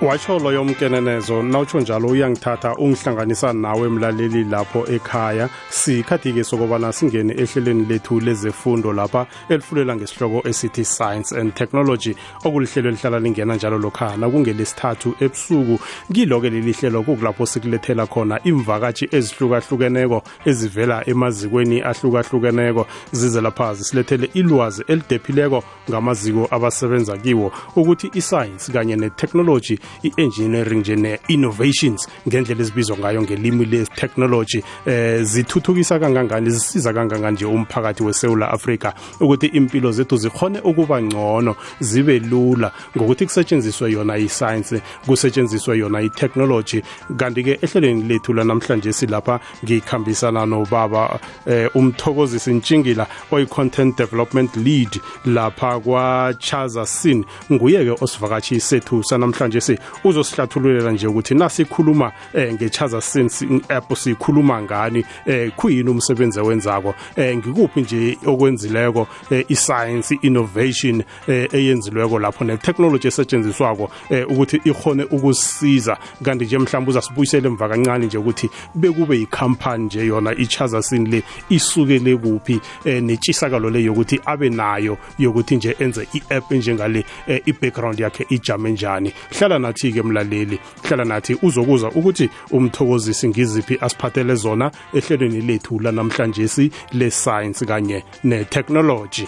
watsho 0.00 0.38
loyo 0.38 0.64
mkenenezo 0.64 1.42
nawutsho 1.42 1.80
njalo 1.80 2.08
uyangithatha 2.08 2.74
ungihlanganisa 2.74 3.52
nawe 3.52 3.88
mlaleli 3.88 4.44
lapho 4.44 4.86
ekhaya. 4.86 5.48
Sikhathi-ke 5.70 6.44
sokobana 6.44 6.92
singene 6.92 7.34
ehlelweni 7.34 7.84
lethu 7.84 8.20
lezefundo 8.20 8.92
lapha 8.92 9.26
elifulela 9.48 9.96
ngesihloko 9.96 10.48
esithi 10.48 10.84
science 10.84 11.40
and 11.40 11.54
technology. 11.54 12.14
Okulihlelo 12.44 12.88
elihlala 12.88 13.18
lingena 13.18 13.54
njalo 13.54 13.78
lokhana 13.78 14.30
kungelesithathu 14.30 15.14
ebusuku. 15.20 15.78
Kilo-ke 16.12 16.50
leli 16.50 16.72
hlelo 16.72 17.02
kukulapho 17.02 17.46
sikulethela 17.46 18.06
khona 18.06 18.40
imvakatshi 18.44 19.08
ezihlukahlukeneko 19.12 20.22
ezivela 20.44 21.08
emazikweni 21.08 21.82
ahlukahlukeneko. 21.82 22.86
Zize 23.12 23.40
lapha 23.40 23.74
zisilethele 23.74 24.30
ilwazi 24.34 24.84
elidephileko 24.88 25.64
ngamaziko 25.90 26.48
abasebenza 26.50 27.16
kiwo 27.16 27.52
ukuthi 27.76 28.10
isayensi 28.14 28.72
kanye 28.72 28.96
netechnology 28.96 29.78
i-engineering 30.02 30.80
nje 30.80 30.96
ne-innovations 30.96 32.08
ngendlela 32.28 32.60
ezibizwa 32.60 32.98
ngayo 32.98 33.22
ngelimi 33.22 33.64
le-technology 33.64 34.62
eh 34.86 35.22
zithuthukisa 35.22 35.98
kangangani 35.98 36.50
zisiza 36.50 36.92
kangangani 36.92 37.34
nje 37.34 37.44
umphakathi 37.44 38.02
wesewula 38.02 38.50
afrika 38.50 38.94
ukuthi 39.20 39.46
impilo 39.46 39.92
zethu 39.92 40.16
zikhone 40.16 40.60
ukuba 40.60 41.02
ngcono 41.02 41.56
zibe 41.80 42.18
lula. 42.18 42.72
Ngokuthi 42.96 43.26
kusetshenziswe 43.26 43.92
yona 43.92 44.16
i-science 44.16 44.82
kusetshenziswe 45.06 45.78
yona 45.78 46.00
i-technology 46.00 46.82
kanti-ke 47.16 47.58
ehlelweni 47.62 48.02
lethu 48.02 48.32
lanamhlanje 48.32 48.92
silapha 48.92 49.40
ngikhambisana 49.64 50.46
nobaba 50.46 51.20
eh, 51.46 51.70
umthokozisi 51.74 52.52
ntshingila 52.54 53.06
oyi-content 53.30 53.98
development 53.98 54.56
lead 54.56 55.00
lapha 55.24 55.80
kwachaza 55.80 56.86
sin 56.86 57.24
nguye-ke 57.52 58.04
osivakatshi 58.04 58.60
sethu 58.60 59.04
sanamhlanje 59.04 59.60
si 59.60 59.75
uzosihlathululela 60.04 60.90
nje 60.90 61.06
ukuthi 61.06 61.34
nasikhuluma 61.34 62.12
eh, 62.34 62.54
ngechaza 62.54 63.00
sense 63.00 63.46
app 63.68 63.96
sikhuluma 63.96 64.62
ngani 64.62 65.04
eh 65.26 65.52
kuyini 65.56 65.90
umsebenzi 65.90 66.40
owenzako 66.40 66.94
eh 67.16 67.36
ngikuphi 67.36 67.80
nje 67.80 68.18
okwenzileko 68.26 69.08
eh, 69.30 69.44
iscience 69.48 70.18
innovation 70.22 71.02
eh, 71.26 71.48
eyenzilweko 71.52 72.18
lapho 72.18 72.44
netechnology 72.44 73.08
esetshenziswako 73.08 73.90
eh, 74.10 74.30
ukuthi 74.30 74.60
ikhone 74.64 75.04
ukusisiza 75.04 75.96
kanti 76.22 76.44
nje 76.44 76.58
mhlawumbe 76.58 76.90
uzasibuyisela 76.90 77.46
emva 77.46 77.68
kancane 77.68 78.06
nje 78.06 78.18
ukuthi 78.18 78.50
bekube 78.74 79.18
yikhampani 79.18 79.84
nje 79.84 80.06
yona 80.06 80.34
ichaza 80.34 80.82
sin 80.82 81.10
le 81.10 81.22
isukele 81.48 82.16
kuphi 82.16 82.60
eh, 82.84 83.02
netshisakalo 83.02 83.70
le 83.70 83.82
yokuthi 83.82 84.20
abe 84.24 84.50
nayo 84.50 84.98
yokuthi 85.18 85.56
nje 85.56 85.76
enze 85.78 86.08
i-app 86.14 86.50
njengale 86.50 87.04
eh, 87.26 87.42
i-background 87.46 88.00
yakhe 88.00 88.26
ijame 88.28 88.70
njani. 88.70 89.12
Hlala 89.38 89.58
nathi-ke 89.66 90.02
mlaleli 90.02 90.58
hlala 90.84 91.04
nathi 91.04 91.36
uzokuza 91.42 91.88
ukuthi 91.88 92.30
umthokozisi 92.50 93.28
ngiziphi 93.28 93.78
asiphathele 93.80 94.34
zona 94.34 94.70
ehlelweni 94.94 95.40
lethu 95.40 95.80
lanamhlanje 95.80 96.48
si 96.48 96.70
le-science 96.92 97.66
kanye 97.66 98.04
ne-technology. 98.24 99.26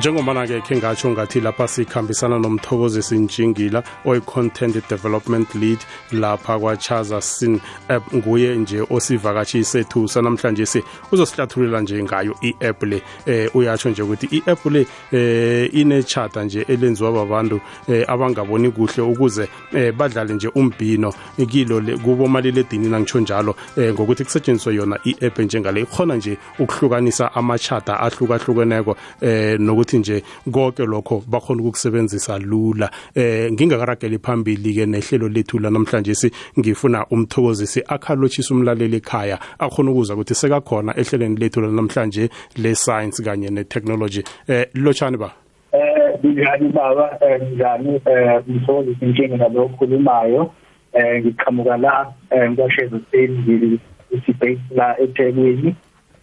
Njengobana-ke 0.00 0.60
khe 0.60 0.76
ngatsho 0.76 1.10
ngathi 1.10 1.40
lapha 1.40 1.68
sikhambisana 1.68 2.38
nomthokozisi 2.38 3.18
njingila 3.18 3.82
oyi-content 4.04 4.88
development 4.88 5.54
lead 5.54 5.78
lapha 6.12 6.58
kwachaza 6.58 7.20
sin 7.20 7.60
app 7.88 8.14
nguye 8.14 8.56
nje 8.56 8.82
osivakatshi 8.90 9.64
sethu 9.64 10.08
sanamhlanje 10.08 10.66
si 10.66 10.82
uzosihlathululela 11.12 11.80
nje 11.80 12.02
ngayo 12.02 12.34
i-app 12.42 12.82
le. 12.82 13.02
Eh 13.26 13.56
uyatsho 13.56 13.90
nje 13.90 14.02
ukuthi 14.02 14.26
i-app 14.26 14.66
le 14.66 14.86
eh 15.12 15.74
inechata 15.74 16.44
nje 16.44 16.64
elenziwa 16.68 17.12
babantu 17.12 17.60
eh 17.88 18.04
abangaboni 18.08 18.70
kuhle 18.70 19.02
ukuze 19.02 19.48
eh 19.74 19.92
badlale 19.92 20.34
nje 20.34 20.48
umbhino 20.54 21.14
kilo 21.50 21.98
kubo 22.04 22.28
maliledinini 22.28 22.94
angitsho 22.94 23.20
njalo 23.20 23.56
eh 23.76 23.94
ngokuthi 23.94 24.24
kusetshenziswe 24.24 24.74
yona 24.74 24.98
i-app 25.04 25.38
njengale 25.38 25.80
ikhona 25.80 26.16
nje 26.16 26.38
ukuhlukanisa 26.58 27.34
amachata 27.34 28.00
ahlukahlukeneko 28.00 28.96
eh 29.20 29.60
nokuthi 29.60 29.89
nje 29.98 30.22
konke 30.52 30.86
lokho 30.86 31.22
bakhona 31.26 31.62
ukukusebenzisa 31.62 32.38
lula. 32.38 32.90
Eh 33.14 33.52
ngingakarageli 33.52 34.18
phambili 34.18 34.74
ke 34.74 34.86
nehlelo 34.86 35.28
lethu 35.28 35.58
la 35.58 35.70
namhlanje 35.70 36.14
si 36.14 36.30
ngifuna 36.58 37.06
umthokozisi 37.10 37.82
akhalotshisa 37.88 38.54
umlaleli 38.54 38.96
ekhaya 38.96 39.38
akhona 39.58 39.90
ukuza 39.90 40.14
ukuthi 40.14 40.34
sekakhona 40.34 40.94
ehlelweni 40.96 41.36
lethu 41.36 41.60
la 41.60 41.68
namhlanje 41.68 42.30
le 42.56 42.74
science 42.74 43.22
kanye 43.22 43.50
ne 43.50 43.64
technology 43.64 44.22
eh 44.48 44.66
lotshani 44.74 45.16
ba? 45.16 45.32
Eh 45.72 46.18
njani 46.24 46.68
baba 46.68 47.18
njani 47.52 48.00
eh 48.06 48.42
umthokozisi 48.48 49.04
inkinga 49.04 49.36
nalo 49.36 49.64
okhulumayo. 49.64 50.50
Eh 50.92 51.22
ngiqhamuka 51.22 51.76
la 51.76 52.12
ngiyasheza 52.50 53.00
seni 53.10 53.78
ngisi-base 54.10 54.60
la 54.74 55.00
eThekwini. 55.00 55.74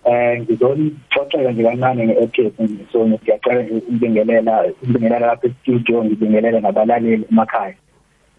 Eh 0.06 0.41
ngizonixoxela 0.41 1.52
nje 1.52 1.63
kancane 1.63 2.08
nge-APS 2.08 2.91
so 2.91 3.08
ngiyacela 3.08 3.63
nje 3.63 3.74
ukubingelela 3.74 4.66
ukubingelela 4.68 5.28
lapha 5.28 5.47
e-studio 5.47 6.03
ngibingelele 6.06 6.59
nabalaleli 6.59 7.25
emakhaya. 7.31 7.75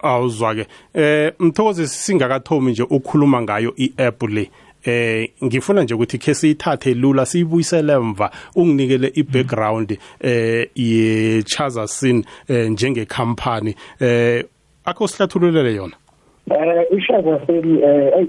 Awuzwa-ke. 0.02 0.66
Eh 0.94 1.32
mthokozi 1.38 1.88
singakathomi 1.88 2.70
nje 2.70 2.82
ukukhuluma 2.82 3.42
ngayo 3.42 3.72
i-app 3.76 4.22
le. 4.22 4.50
Eh 4.84 5.28
ngifuna 5.44 5.82
nje 5.82 5.94
ukuthi 5.94 6.18
ke 6.18 6.34
siyithathe 6.34 6.94
lula 6.94 7.26
siyibuyisele 7.26 7.92
emva 7.92 8.30
unginikele 8.56 9.12
i-background 9.14 9.98
eh 10.20 10.68
ye-chaza 10.74 11.86
sin 11.86 12.24
eh, 12.48 12.70
njengekhampani. 12.70 13.74
Eh 14.00 14.44
akho 14.84 15.08
sihlathululele 15.08 15.74
yona? 15.74 15.96
Eh 16.50 16.84
i-chaza 16.96 17.46
sin 17.46 17.82
eh 17.82 18.26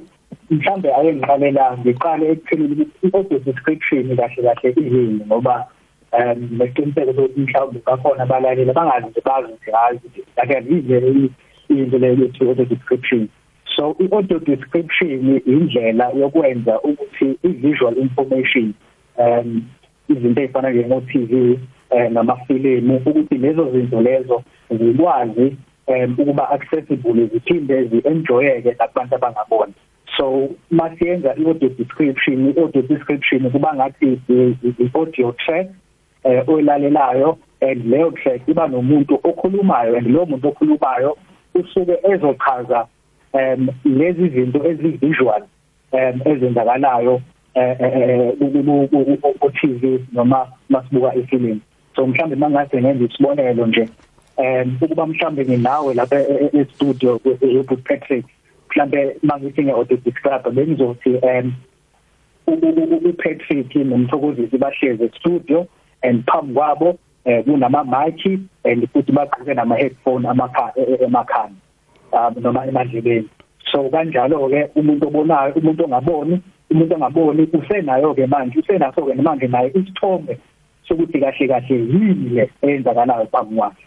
mhlambe 0.49 0.93
ake 0.93 1.13
ngiqalela 1.13 1.77
ngiqale 1.77 2.31
ekupheleni 2.31 2.87
i-audio 3.03 3.39
description 3.39 4.15
kahle 4.17 4.41
kahle 4.43 4.69
izini 4.69 5.25
ngoba 5.25 5.67
um 6.11 6.39
nesiqiniseko 6.57 7.13
sokuthi 7.13 7.39
mhlawumbe 7.41 7.79
bakhona 7.85 8.23
abalaleli 8.23 8.71
abangazi 8.71 9.07
nje 9.07 9.21
bazi 9.25 9.47
ukuthi 9.47 9.71
hayi 9.71 9.97
ukuthi 9.97 10.21
ake 10.41 10.55
yizele 10.69 11.29
into 11.69 11.97
leyo 11.97 12.13
yethi 12.13 12.47
audio 12.47 12.65
description. 12.65 13.29
So 13.75 13.95
i-audio 13.99 14.39
description 14.39 15.41
indlela 15.45 16.09
yokwenza 16.09 16.81
ukuthi 16.81 17.37
i-visual 17.43 17.97
information 17.97 18.73
um 19.17 19.63
izinto 20.09 20.41
ezifana 20.41 20.69
njengo-TV 20.69 21.59
eh 21.89 22.11
namafilimu 22.11 23.01
ukuthi 23.05 23.37
lezo 23.37 23.71
zinto 23.71 24.01
lezo 24.01 24.43
zikwazi 24.69 25.55
um 25.87 26.15
ukuba 26.17 26.49
accessible 26.49 27.25
ziphinde 27.25 27.83
zi-enjoyeke 27.83 28.75
nakubantu 28.79 29.15
abangabona 29.15 29.73
so 30.19 30.49
masiyenza 30.71 31.35
i-audio 31.35 31.69
description 31.69 32.49
i-audio 32.49 32.81
description 32.81 33.51
kuba 33.51 33.75
ngathi 33.75 34.19
i-audio 34.79 35.31
track 35.31 35.67
eh 36.23 36.49
oyilalelayo 36.49 37.37
and 37.61 37.85
leyo 37.85 38.11
track 38.11 38.41
iba 38.47 38.67
nomuntu 38.67 39.19
okhulumayo 39.23 39.97
and 39.97 40.07
lo 40.07 40.25
muntu 40.25 40.47
okhulumayo 40.47 41.17
usuke 41.55 41.97
ezochaza 42.11 42.87
um 43.33 43.69
lezi 43.85 44.29
zinto 44.29 44.59
ezivisual 44.69 45.43
um 45.91 46.21
ezenzakalayo 46.25 47.21
ku 49.39 49.51
TV 49.51 50.05
noma 50.13 50.47
masibuka 50.69 51.15
ifilimu. 51.15 51.59
So 51.95 52.07
mhlambe 52.07 52.35
mangase 52.35 52.81
ngenza 52.81 53.05
isibonelo 53.05 53.67
nje 53.67 53.89
um 54.37 54.77
ukuba 54.81 55.07
mhlambe 55.07 55.45
nginawe 55.45 55.93
lapha 55.93 56.19
e 56.19 56.65
studio 56.75 57.19
with 57.23 57.83
Patrick 57.83 58.25
mhlambe 58.69 59.17
mangithi 59.23 59.63
nge-audio 59.63 59.97
describer 59.97 60.51
bengizothi 60.51 61.09
um 61.15 61.53
uPatrick 63.09 63.75
nomthokozisi 63.75 64.57
bahleze 64.57 65.05
e-studio 65.05 65.67
and 66.01 66.25
phambi 66.25 66.53
kwabo 66.53 66.97
eh 67.25 67.43
kunama 67.43 67.83
mic 67.83 68.25
and 68.63 68.87
futhi 68.93 69.11
bagqoke 69.11 69.53
nama 69.53 69.75
headphone 69.75 70.25
emakhanda 70.25 71.55
um 72.11 72.35
noma 72.41 72.65
emadlebeni. 72.65 73.29
So 73.71 73.89
kanjalo 73.89 74.49
ke 74.49 74.69
umuntu 74.75 75.07
obonayo 75.07 75.53
umuntu 75.53 75.83
ongaboni 75.85 76.41
umuntu 76.71 76.95
ongaboni 76.95 77.47
usenayo 77.53 78.13
ke 78.13 78.27
manje 78.27 78.59
usenaso 78.59 79.05
ke 79.05 79.13
manje 79.21 79.47
naye 79.47 79.71
isithombe 79.75 80.37
sokuthi 80.87 81.19
kahle 81.19 81.47
kahle 81.47 81.75
yini 81.75 82.29
le 82.29 82.49
eyenzakalayo 82.61 83.27
phambi 83.31 83.55
kwakhe. 83.55 83.83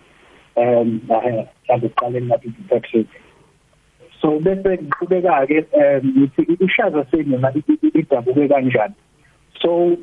Um 0.56 1.00
eh 1.10 1.46
mhlawumbe 1.64 1.86
uqale 1.86 2.22
ngathi 2.22 2.52
Patrick 2.68 3.08
so 4.22 4.38
bese 4.38 4.78
ngiqhubeka 4.78 5.46
ke 5.46 5.66
ngithi 6.04 6.42
ishaza 6.64 7.04
senu 7.10 7.36
idabuke 7.94 8.48
kanjani. 8.48 8.94
So 9.60 9.96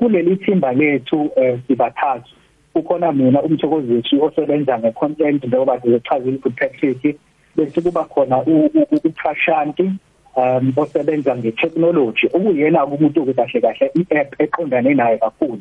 kuleli 0.00 0.36
thimba 0.36 0.72
lethu 0.72 1.30
sibathathu. 1.68 2.32
Ukhona 2.74 3.12
mina 3.12 3.42
umthokozisi 3.42 4.16
osebenza 4.20 4.78
ngecontent 4.78 5.44
njengoba 5.44 5.80
sizochazile 5.80 6.38
ku-practice 6.38 7.16
bese 7.56 7.80
kuba 7.80 8.04
khona 8.04 8.42
uTrashanti 9.04 9.92
um 10.36 10.72
osebenza 10.76 11.36
ngetechnology. 11.36 12.26
Okuyena 12.32 12.86
umuntu 12.86 13.34
kahle 13.34 13.60
kahle 13.60 13.90
i-app 13.94 14.40
eqondane 14.40 14.94
naye 14.94 15.18
kakhulu. 15.18 15.60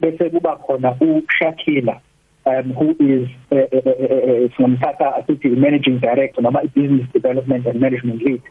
Bese 0.00 0.30
kuba 0.30 0.56
khona 0.56 0.96
uShakila 1.00 2.00
um 2.46 2.72
who 2.72 2.90
is 2.98 3.28
singamthatha 4.56 5.16
asithi 5.18 5.48
managing 5.56 5.98
director 5.98 6.42
noma 6.42 6.60
i-business 6.62 7.06
development 7.12 7.66
and 7.66 7.80
management 7.80 8.22
lead 8.22 8.42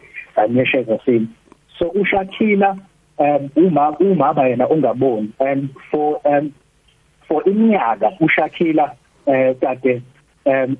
ngeshares 0.50 0.90
asim 0.90 1.28
so 1.78 1.90
uShakila 1.90 2.78
um 3.18 3.50
uma 3.56 3.90
uma 4.00 4.34
bayena 4.34 4.68
ungaboni 4.70 5.32
and 5.40 5.70
for 5.92 6.20
um 6.26 6.54
for 7.28 7.44
iminyaka 7.44 8.12
uShakila 8.20 8.92
eh 9.26 9.56
kade 9.62 10.02
um 10.46 10.76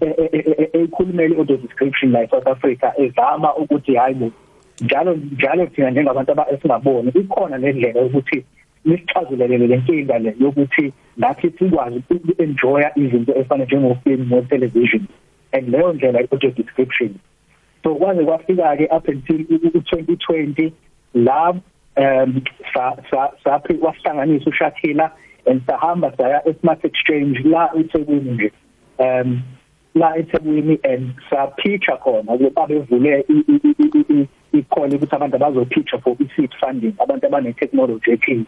ekhulumela 0.74 1.38
auto 1.38 1.58
description 1.58 2.12
la 2.12 2.28
South 2.28 2.48
Africa 2.48 2.94
ezama 2.98 3.56
ukuthi 3.56 3.96
hayi 3.96 4.32
njalo 4.82 5.16
njalo 5.16 5.66
thina 5.66 5.92
njengabantu 5.92 6.32
abasingaboni 6.32 7.10
ikhona 7.10 7.58
lendlela 7.58 8.02
ukuthi 8.02 8.46
nisichazulele 8.86 9.58
le 9.58 9.78
nkinga 9.78 10.20
le 10.20 10.36
yokuthi 10.40 10.94
nathi 11.18 11.50
sikwazi 11.50 12.04
uku-enjoya 12.10 12.92
izinto 12.96 13.36
efana 13.36 13.66
njengofilm 13.66 14.30
no-television. 14.30 15.08
And 15.52 15.70
leyo 15.70 15.94
ndlela 15.94 16.22
i-audio 16.22 16.52
description. 16.52 17.16
So 17.84 17.96
kwaze 17.96 18.26
kwafika-ke 18.26 18.88
up 18.98 19.08
until 19.08 19.42
u-2020 19.50 20.72
la 21.14 21.54
um 21.98 22.42
wasihlanganisa 23.82 24.50
ushakila 24.50 25.12
and 25.46 25.62
sahamba 25.66 26.18
saya 26.18 26.42
e-smart 26.46 26.86
exchange 26.86 27.40
la 27.44 27.70
eThekwini 27.76 28.32
nje. 28.32 28.52
Um 28.98 29.42
la 29.96 30.18
eThekwini 30.18 30.80
and 30.84 31.14
sapitcha 31.30 31.98
khona 31.98 32.34
ukuba 32.34 32.68
bevule 32.68 33.26
ikhole 34.54 34.96
ukuthi 34.96 35.16
abantu 35.16 35.36
abazopitcha 35.36 35.98
for 36.00 36.16
i-seed 36.20 36.52
funding 36.60 36.94
abantu 37.00 37.28
abane 37.28 37.54
technology 37.54 38.12
ekhini 38.12 38.46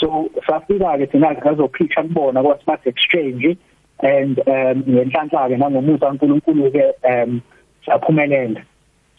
so 0.00 0.30
safika 0.46 0.98
ke 0.98 1.06
thina 1.06 1.34
ngazopitcha 1.34 2.02
kubona 2.02 2.42
kwa 2.42 2.58
smart 2.64 2.86
exchange 2.86 3.56
and 4.02 4.38
um 4.46 4.84
ngenhlanhla 4.88 5.48
ke 5.48 5.56
nangomusa 5.56 6.08
uNkulunkulu 6.08 6.70
ke 6.72 6.84
um 7.04 7.40
saphumelela. 7.86 8.62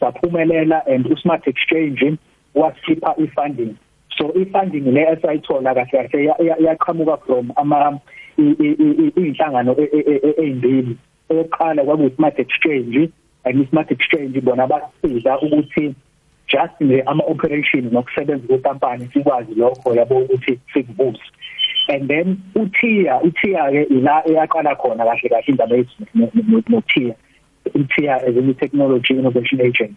Saphumelela 0.01 0.81
and 0.87 1.05
usmart 1.05 1.47
exchange 1.47 2.17
wasipha 2.55 3.15
ifunding. 3.17 3.75
So 4.17 4.31
ifunding 4.33 4.93
le 4.93 5.05
esayithola 5.13 5.73
kahle 5.73 6.09
kahle 6.09 6.55
yaqhamuka 6.61 7.25
from 7.25 7.53
ama 7.57 7.99
inhlangano 8.37 9.75
ezimbili 9.77 10.97
oqala 11.29 11.83
kwaku 11.83 12.15
smart 12.15 12.39
exchange 12.39 13.11
and 13.45 13.69
smart 13.69 13.91
exchange 13.91 14.41
bona 14.41 14.67
basiza 14.67 15.39
ukuthi 15.39 15.95
just 16.47 16.81
nje 16.81 17.01
ama 17.01 17.23
operation 17.23 17.89
nokusebenza 17.91 18.47
kwenkampani 18.47 19.09
sikwazi 19.13 19.55
lokho 19.55 19.95
yabo 19.95 20.17
ukuthi 20.17 20.59
sikubuse 20.73 21.21
and 21.87 22.07
then 22.07 22.37
uThia 22.55 23.21
uThia 23.21 23.71
ke 23.71 23.83
ila 23.83 24.23
eyaqala 24.27 24.75
khona 24.75 25.05
kahle 25.05 25.29
kahle 25.29 25.43
indaba 25.47 25.75
yethu 25.75 26.03
noThia 26.69 27.15
uThia 27.75 28.15
as 28.15 28.35
a 28.37 28.53
technology 28.53 29.13
innovation 29.13 29.61
agent. 29.61 29.95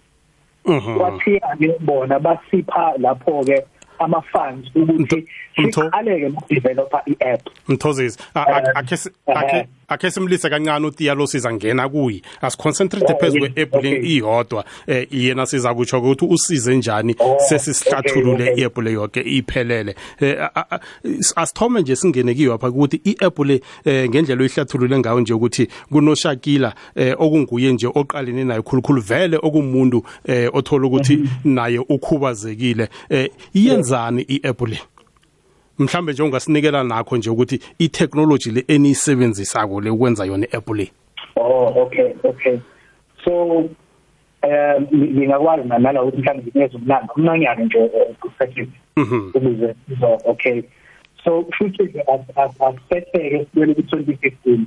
Mhm 0.64 0.98
wathi 1.00 1.36
ake 1.36 1.78
bona 1.80 2.18
basipha 2.18 2.94
lapho 2.98 3.44
ke 3.44 3.64
ama 3.98 4.22
funds 4.22 4.70
ukuthi 4.74 5.26
siqaleke 5.56 6.26
ukudevelopa 6.26 7.02
i-app. 7.06 7.40
Mthozisi 7.68 8.18
akhe 8.34 9.66
akhe 9.90 10.10
simlise 10.10 10.50
kancane 10.50 10.86
utiya 10.86 11.14
lo 11.14 11.26
sizangena 11.26 11.88
kuyi 11.88 12.22
asiconcentrate 12.40 13.14
phezulu 13.20 13.50
kwe-app 13.50 13.82
le 13.82 14.00
iyodwa. 14.02 14.64
Eh 14.86 15.06
yena 15.10 15.46
siza 15.46 15.74
kutsho 15.74 15.98
ukuthi 15.98 16.24
usize 16.24 16.76
njani 16.76 17.16
oh, 17.18 17.36
sesisihlathulule 17.48 18.54
i-app 18.56 18.78
le 18.78 18.92
yonke 18.92 19.20
iphelele. 19.20 19.94
Eh, 20.20 20.48
asithome 21.36 21.80
nje 21.80 21.96
singene 21.96 22.34
kiyo 22.34 22.54
apha 22.54 22.68
ukuthi 22.68 23.00
i-app 23.04 23.38
le 23.38 23.60
eh, 23.84 24.08
ngendlela 24.10 24.42
oyihlathulule 24.42 24.98
ngayo 24.98 25.20
nje 25.20 25.34
ukuthi 25.34 25.68
kunoshakila 25.92 26.74
eh, 26.94 27.14
okunguye 27.18 27.72
nje 27.72 27.86
oqalene 27.86 28.44
nayo 28.44 28.62
khulukhulu 28.62 29.00
vele 29.00 29.38
okumuntu 29.42 30.04
othola 30.52 30.86
ukuthi 30.86 31.16
mm-hmm. 31.16 31.54
naye 31.54 31.78
ukhubazekile. 31.78 32.88
Iyenzani 33.54 34.22
i-app 34.22 34.60
le 34.60 34.80
mhlambe 35.80 36.12
nje 36.12 36.22
ungasinikela 36.22 36.84
nakho 36.84 37.16
nje 37.16 37.30
ukuthi 37.30 37.60
i-technology 37.78 38.50
le 38.50 38.64
eniyisebenzisako 38.68 39.80
le 39.80 39.90
ukwenza 39.90 40.24
yona 40.24 40.46
i-app 40.46 40.68
le? 40.68 40.90
Oh 41.36 41.82
okay 41.82 42.14
okay. 42.24 42.58
So 43.24 43.56
um 44.42 44.86
ngingakwazi 44.94 45.68
nala 45.68 46.02
ukuthi 46.02 46.22
mhlawumbe 46.22 46.50
nginikeze 46.50 46.76
umlando 46.76 47.12
umnanyana 47.16 47.64
nje 47.64 47.90
perspective. 48.22 48.70
Mhm. 48.96 49.30
ukuze 49.34 49.74
so 50.00 50.18
okay. 50.24 50.62
So 51.24 51.46
futhi 51.58 51.82
asiphethe 52.60 53.46
kwele 53.54 53.74
ku-2015 53.74 54.58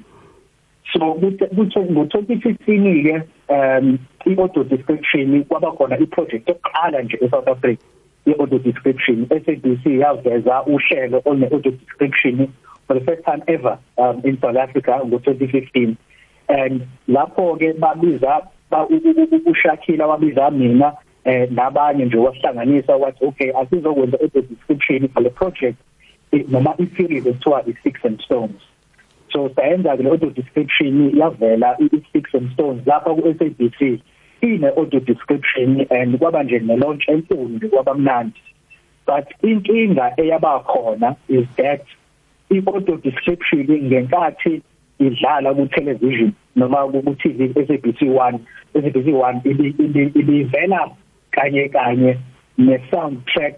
so 0.93 0.99
ngo-2015 0.99 3.03
ke 3.03 3.21
um 3.49 3.97
i-auto 4.25 4.63
description 4.63 5.43
kwaba 5.43 5.71
khona 5.71 5.99
i-project 5.99 6.49
yokuqala 6.49 7.01
nje 7.01 7.17
e-South 7.21 7.47
Africa. 7.47 7.81
I-audio 8.25 8.59
description 8.59 9.27
SABC 9.29 9.85
yaveza 9.85 10.63
uhlelo 10.63 11.21
one 11.25 11.45
audio 11.45 11.71
description 11.71 12.47
for 12.87 12.99
the 12.99 13.05
first 13.05 13.23
time 13.25 13.43
ever 13.47 13.77
um, 13.97 14.21
in 14.23 14.37
South 14.41 14.57
Africa 14.57 14.99
ngo2015 15.03 15.95
and 16.49 16.87
lapho 17.07 17.55
ke 17.55 17.73
babiza 17.73 18.47
ushakila 19.45 20.07
wabiza 20.07 20.51
mina 20.51 20.93
eh 21.25 21.51
nabanye 21.51 22.05
nje 22.05 22.17
wasihlanganisa 22.17 22.95
wathi 22.95 23.25
okay 23.25 23.51
asizokwenza 23.61 24.17
audio 24.21 24.41
description 24.41 25.09
for 25.09 25.23
the 25.23 25.29
project 25.29 25.77
noma 26.47 26.75
i-series 26.77 27.25
ekuthiwa 27.25 27.63
i-six 27.67 28.05
and 28.05 28.21
stones. 28.21 28.61
So 29.31 29.49
sayenza 29.49 29.97
ke 29.97 30.03
le 30.03 30.09
audio 30.09 30.29
description 30.29 31.11
yavela 31.17 31.77
i-six 31.79 32.33
and 32.33 32.51
stones 32.53 32.85
lapha 32.85 33.15
ku 33.15 33.21
SABC 34.43 34.55
ine 34.55 34.69
audio 34.77 34.99
description 34.99 35.87
and 35.89 36.19
kwaba 36.19 36.43
nje 36.43 36.59
ne 36.59 36.77
launch 36.77 37.09
enkulu 37.09 37.49
nje 37.49 37.67
kwabamnandi 37.67 38.41
but 39.07 39.25
inkinga 39.41 40.13
eyaba 40.17 40.59
khona 40.59 41.15
is 41.27 41.45
that 41.57 41.81
i-audio 42.49 42.97
description 42.97 43.63
ngenkathi 43.63 44.61
idlala 44.99 45.53
ku 45.53 45.65
television 45.67 46.33
noma 46.55 46.87
ku 46.87 47.15
TV 47.15 47.47
SABC1 47.53 48.39
SABC1 48.75 49.41
ibivela 50.19 50.91
kanye 51.31 51.69
kanye 51.69 52.17
ne 52.57 52.79
soundtrack 52.91 53.55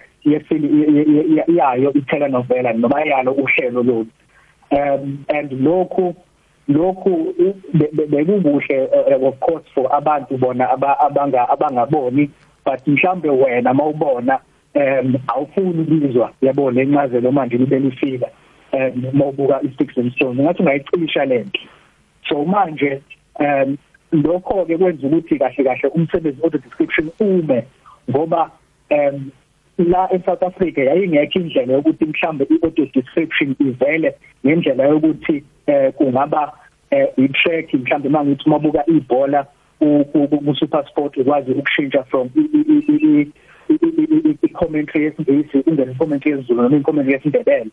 yayo 1.47 1.93
i-telenovela 1.93 2.73
noma 2.73 3.01
yalo 3.01 3.31
uhlelo 3.31 3.83
lo 3.83 4.05
um 4.71 5.25
and 5.29 5.51
lokhu 5.51 6.15
lokhu 6.67 7.35
bekubuhle 8.09 8.89
eh, 9.09 9.23
of 9.23 9.39
course 9.39 9.65
for 9.73 9.95
abantu 9.95 10.37
bona 10.37 10.69
abanga 10.99 11.49
abangaboni 11.49 12.29
but 12.65 12.87
mhlambe 12.87 13.29
wena 13.29 13.73
mawubona 13.73 14.39
em 14.73 15.15
awufuni 15.27 15.81
ukuzwa 15.81 16.31
yabona 16.41 16.81
incazelo 16.81 17.31
manje 17.31 17.57
libe 17.57 17.79
lifika 17.79 18.27
em 18.71 19.03
mawubuka 19.13 19.61
i-sticks 19.61 19.97
and 19.97 20.13
stones 20.13 20.39
ngathi 20.39 20.61
ungayicisha 20.61 21.25
lento 21.25 21.59
so 22.29 22.45
manje 22.45 23.01
em 23.39 23.77
lokho 24.11 24.65
ke 24.65 24.77
kwenza 24.77 25.07
ukuthi 25.07 25.39
kahle 25.39 25.63
kahle 25.63 25.89
umsebenzi 25.89 26.43
auto 26.43 26.57
description 26.57 27.09
ume 27.19 27.63
ngoba 28.09 28.51
em 28.89 29.29
la 29.77 30.09
eSouth 30.13 30.43
Africa 30.43 30.77
yayingekho 30.77 31.39
indlela 31.39 31.73
yokuthi 31.73 32.05
mhlambe 32.05 32.47
i-audio 32.49 32.85
description 32.85 33.55
ivele 33.59 34.15
ngendlela 34.45 34.83
yokuthi 34.83 35.43
eh 35.67 35.93
kungaba 35.93 36.53
eh 36.91 37.07
i-track 37.17 37.73
mhlambe 37.73 38.09
mangithi 38.09 38.49
mabuka 38.49 38.85
ibhola 38.87 39.47
ku 39.79 40.55
Super 40.59 40.85
Sport 40.87 41.17
ukwazi 41.17 41.51
ukushintsha 41.51 42.03
from 42.03 42.29
i-commentary 44.43 45.05
yesingisi 45.05 45.57
ungene 45.67 45.91
i-commentary 45.91 46.35
yesiZulu 46.35 46.61
noma 46.61 46.77
i-commentary 46.77 47.13
yesindebele. 47.13 47.71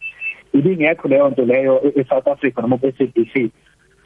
Ibingekho 0.55 1.09
leyo 1.09 1.31
nto 1.31 1.45
leyo 1.45 1.83
e-South 1.97 2.29
Africa 2.29 2.59
noma 2.61 2.79
ku-SABC 2.79 3.51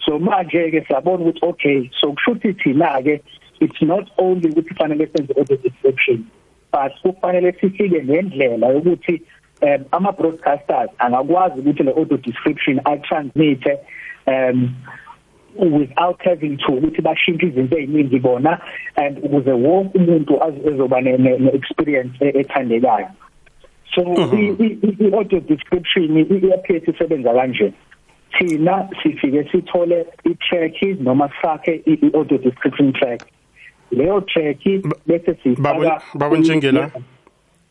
so 0.05 0.19
manje 0.19 0.71
ke 0.71 0.85
siyabona 0.87 1.25
ukuthi 1.25 1.41
okay 1.43 1.91
so 2.01 2.13
kushuthi 2.13 2.53
thina 2.53 3.03
ke 3.03 3.21
it's 3.61 3.83
not 3.83 4.07
only 4.19 4.49
ukuthi 4.49 4.75
fanele 4.75 5.07
senze 5.07 5.33
audio 5.39 5.57
description. 5.57 6.27
But 6.73 6.93
kufanele 7.03 7.53
sifike 7.53 8.05
ngendlela 8.05 8.67
yokuthi 8.67 9.23
um 9.63 9.85
ama 9.93 10.13
broadcasters 10.13 10.91
angakwazi 10.99 11.61
ukuthi 11.61 11.83
le 11.83 11.93
audio 11.93 12.17
description 12.17 12.81
ay 12.85 12.99
transmit 12.99 13.67
um 14.27 14.75
without 15.59 16.23
having 16.23 16.57
to 16.57 16.73
ukuthi 16.73 17.03
bashintshe 17.03 17.47
izinto 17.47 17.79
eziningi 17.79 18.19
bona 18.19 18.61
and 18.97 19.19
ukuze 19.19 19.53
wonke 19.53 19.99
umuntu 19.99 20.43
azoba 20.43 21.01
ne 21.01 21.51
experience 21.55 22.15
ethandekayo. 22.21 23.09
So 23.95 24.03
i 24.03 25.11
audio 25.15 25.41
description 25.41 26.17
iyaphethe 26.17 26.91
isebenza 26.91 27.33
kanje. 27.33 27.73
Thina 28.39 28.89
sifike 29.03 29.49
sithole 29.51 30.07
i-track 30.25 30.83
noma 31.01 31.31
sakhe 31.43 31.83
i-audio 31.87 32.39
description 32.39 32.93
track. 32.93 33.23
Leyo 33.91 34.21
track 34.21 34.65
bese 35.07 35.35
sifaka 35.43 36.03
baba 36.15 36.37
njengela 36.37 36.91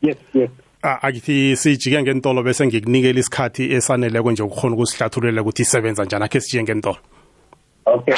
yes 0.02 0.18
yes. 0.34 0.50
Akithi 0.82 1.56
sijike 1.56 2.02
ngentolo 2.02 2.44
bese 2.44 2.68
ngikunikela 2.68 3.20
isikhathi 3.20 3.74
esaneleko 3.74 4.32
nje 4.32 4.44
ukukhona 4.44 4.76
ukusihlathululela 4.76 5.42
ukuthi 5.42 5.62
isebenza 5.62 6.06
njani 6.06 6.26
akhe 6.26 6.42
sijike 6.42 6.64
ngentolo 6.64 6.98
okay. 7.86 8.16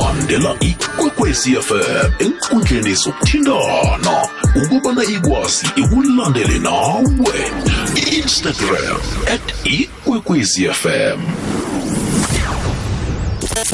Landela 0.00 0.56
ikwekwezi 0.60 1.56
fm 1.56 2.10
enkundleni 2.18 2.94
zokuthindana. 2.94 4.28
Ukubana 4.62 5.04
ikwazi 5.04 5.66
ikulandele 5.76 6.58
nawe. 6.58 7.38
Instagram 8.16 9.00
at 9.34 9.46
ikwekwezi 9.64 10.68
fm 10.68 11.20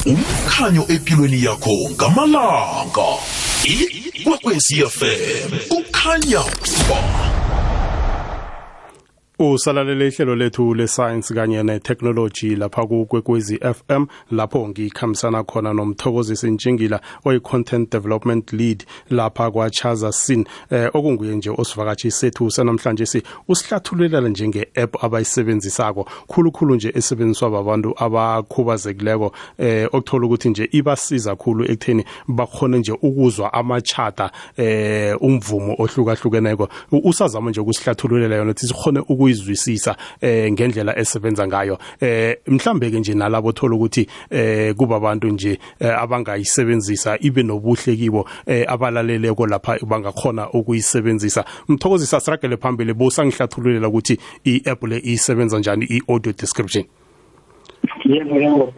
umkhanyo 0.07 0.85
empilweni 0.89 1.45
yakho 1.45 1.75
ngamalanga. 1.91 3.09
Ikwekwezi 3.65 4.85
fm 4.87 5.51
kukhanya. 5.69 6.43
ba 6.89 7.32
usalalele 9.51 10.09
ihlelo 10.09 10.37
lethu 10.37 10.75
le-science 10.75 11.35
kanye 11.35 11.63
ne-technology 11.63 12.57
lapha 12.57 12.87
kukwekwezi 12.87 13.59
FM 13.59 14.07
lapho 14.31 14.69
ngikhambisana 14.69 15.45
khona 15.45 15.73
nomthokozisi 15.73 16.51
ntshingila 16.51 17.01
oyi-content 17.25 17.93
development 17.93 18.53
lead 18.53 18.85
lapha 19.11 19.51
kwachaza 19.51 20.13
sin 20.13 20.45
eh, 20.71 20.91
okunguye 20.95 21.37
nje 21.37 21.51
osivakatshi 21.51 22.11
sethu 22.11 22.51
sanamhlanje 22.51 23.07
si 23.07 23.23
usihlathululela 23.49 24.29
njenge-app 24.29 25.05
abayisebenzisako 25.05 26.09
khulukhulu 26.27 26.75
nje 26.75 26.93
esebenziswa 26.95 27.51
babantu 27.51 27.95
abakhubazekileko 27.97 29.33
eh, 29.59 29.89
okuthola 29.93 30.27
ukuthi 30.27 30.49
nje 30.49 30.69
ibasiza 30.73 31.37
khulu 31.37 31.65
ekutheni 31.65 32.05
bakhone 32.29 32.79
nje 32.79 32.93
ukuzwa 32.93 33.53
amachata 33.53 34.31
eh, 34.57 35.23
umvumo 35.23 35.77
ohlukahlukeneko. 35.79 36.69
Usazama 36.93 37.51
nje 37.51 37.61
ukusihlathululela 37.61 38.37
yona 38.37 38.51
ukuthi 38.51 38.67
sikhone 38.67 39.01
ukuyi 39.01 39.32
ukuyizwisisa 39.33 39.97
eh 40.21 40.53
ngendlela 40.53 40.99
esebenza 40.99 41.47
ngayo. 41.47 41.79
Eh 42.01 42.37
mhlambe 42.47 42.91
ke 42.91 43.01
nje 43.01 43.15
nalabo 43.15 43.53
thola 43.53 43.75
ukuthi 43.77 44.07
eh 44.31 44.75
kuba 44.75 44.97
abantu 44.97 45.29
nje 45.29 45.59
eh, 45.81 45.99
abangayisebenzisa 45.99 47.19
ibe 47.21 47.43
nobuhle 47.43 47.97
kibo 47.97 48.29
eh 48.47 48.65
abalaleleko 48.69 49.47
lapha 49.47 49.79
bangakhona 49.87 50.51
ukuyisebenzisa. 50.51 51.45
Mthokozisa 51.69 52.21
siragele 52.21 52.57
phambili. 52.57 52.95
Bosangihlathululela 52.95 53.89
ukuthi 53.89 54.19
i-app 54.45 54.83
le 54.85 55.01
isebenza 55.05 55.59
njani 55.59 55.85
i-audio 55.85 56.33
description. 56.33 56.85
Yebo 58.05 58.37
yebo 58.37 58.73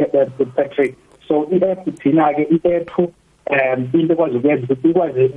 Patrick. 0.56 0.94
So 1.28 1.48
i-app 1.52 1.84
thina 2.02 2.32
ke 2.34 2.46
i-app 2.50 2.98
um 2.98 3.90
into 3.92 4.14
ekwazi 4.14 4.36
ukwenza 4.36 4.64
ukuthi 4.64 4.88
ikwazi 4.88 5.30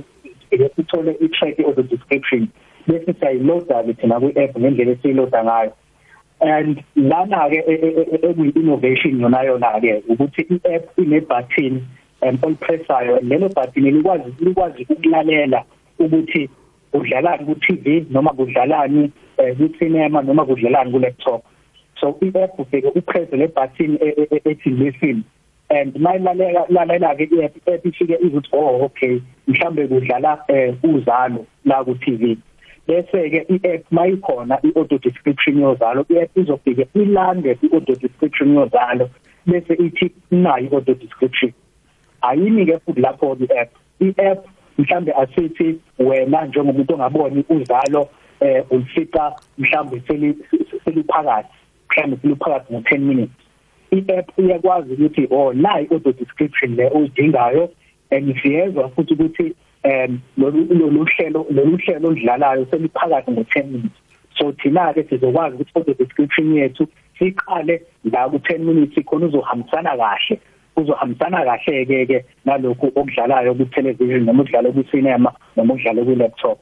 ithole 0.78 1.16
i-track 1.20 1.58
audio 1.60 1.82
description. 1.82 2.48
Bese 2.88 3.12
siyayiloada 3.12 3.82
ke 3.82 3.92
thina 4.00 4.20
kwi-app 4.20 4.58
ngendlela 4.58 4.92
esiyiloada 4.92 5.44
ngayo. 5.44 5.72
And 6.40 6.84
lana 6.96 7.50
ke 7.50 7.60
ekuyi 8.22 8.56
innovation 8.56 9.20
yona 9.20 9.42
yona 9.42 9.80
ke 9.80 10.02
ukuthi 10.08 10.46
i-app 10.54 10.98
ine 10.98 11.20
button 11.20 11.86
um 12.22 12.38
olipressayo 12.42 13.20
lelo 13.20 13.48
button 13.48 13.84
likwazi 13.84 14.34
likwazi 14.40 14.86
ukulalela 14.90 15.64
ukuthi 15.98 16.48
udlalani 16.92 17.44
ku 17.44 17.54
TV 17.54 18.06
noma 18.10 18.30
kudlalani 18.30 19.12
ku 19.36 19.68
cinema 19.78 20.22
noma 20.22 20.44
kudlalani 20.46 20.92
ku 20.92 20.98
laptop 20.98 21.44
so 22.00 22.18
i-app 22.22 22.58
ufike 22.58 22.86
upress 22.94 23.32
le 23.32 23.48
button 23.48 23.98
ethi 24.00 24.70
listen. 24.70 25.24
And 25.70 25.94
mayilalela 25.94 26.66
lalela 26.70 27.16
ke 27.18 27.28
i-app 27.34 27.86
ifike 27.86 28.16
izuthi 28.22 28.48
oh 28.52 28.84
okay 28.84 29.20
mhlambe 29.48 29.88
kudlala 29.88 30.38
uzalo 30.82 31.46
la 31.64 31.84
ku 31.84 31.94
TV 31.94 32.38
bese 32.88 33.30
ke 33.30 33.40
i-app 33.54 33.92
mayikhona 33.92 34.58
i-audio 34.62 34.98
description 34.98 35.60
yozalo 35.60 36.04
i-app 36.08 36.38
izofike 36.38 36.88
ilande 36.94 37.58
i-audio 37.62 37.96
description 37.96 38.54
yozalo 38.54 39.10
bese 39.46 39.74
ithi 39.74 40.12
nayo 40.30 40.64
i-audio 40.66 40.94
description. 40.94 41.52
Ayini 42.22 42.66
ke 42.66 42.78
futhi 42.84 43.00
lapho 43.00 43.36
i-app? 43.40 43.70
I-app 44.00 44.46
mhlambe 44.78 45.12
asithi 45.12 45.78
wena 45.98 46.44
njengomuntu 46.44 46.94
ongaboni 46.94 47.44
uzalo 47.48 48.08
eh 48.40 48.64
ulifica 48.70 49.32
mhlambe 49.58 50.02
seliphakathi 50.84 51.48
mhlambe 51.90 52.16
seliphakathi 52.22 52.74
ngo10 52.74 52.98
minutes. 52.98 53.36
I-app 53.90 54.38
iyakwazi 54.38 54.92
ukuthi 54.92 55.28
oh 55.30 55.52
la 55.52 55.80
i-audio 55.80 56.12
description 56.12 56.76
le 56.76 56.88
uyidingayo 56.90 57.70
and 58.10 58.42
siyezwa 58.42 58.88
futhi 58.88 59.14
ukuthi 59.14 59.54
um 59.84 60.20
lolu 60.36 61.04
hlelo 61.04 61.46
lolu 61.50 61.76
hlelo 61.76 62.08
oludlalayo 62.08 62.66
seliphakathi 62.70 63.30
ngo10 63.30 63.66
minutes. 63.66 63.98
So 64.38 64.52
thina 64.52 64.92
ke 64.94 65.02
sizokwazi 65.02 65.56
ukuthi 65.56 65.72
audio 65.76 65.94
description 65.94 66.54
yethu 66.54 66.86
siqale 67.18 67.82
la 68.04 68.28
ku10 68.28 68.58
minutes 68.58 69.04
khona 69.04 69.26
uzohambisana 69.26 69.96
kahle 69.96 70.40
uzohambisana 70.76 71.44
kahle 71.44 71.84
ke 71.86 72.06
ke 72.06 72.24
nalokho 72.46 72.86
okudlalayo 72.94 73.54
ku 73.54 73.64
television 73.64 74.24
noma 74.24 74.42
udlala 74.42 74.72
ku 74.72 74.82
cinema 74.90 75.32
noma 75.56 75.74
udlala 75.74 76.04
ku 76.04 76.14
laptop 76.14 76.58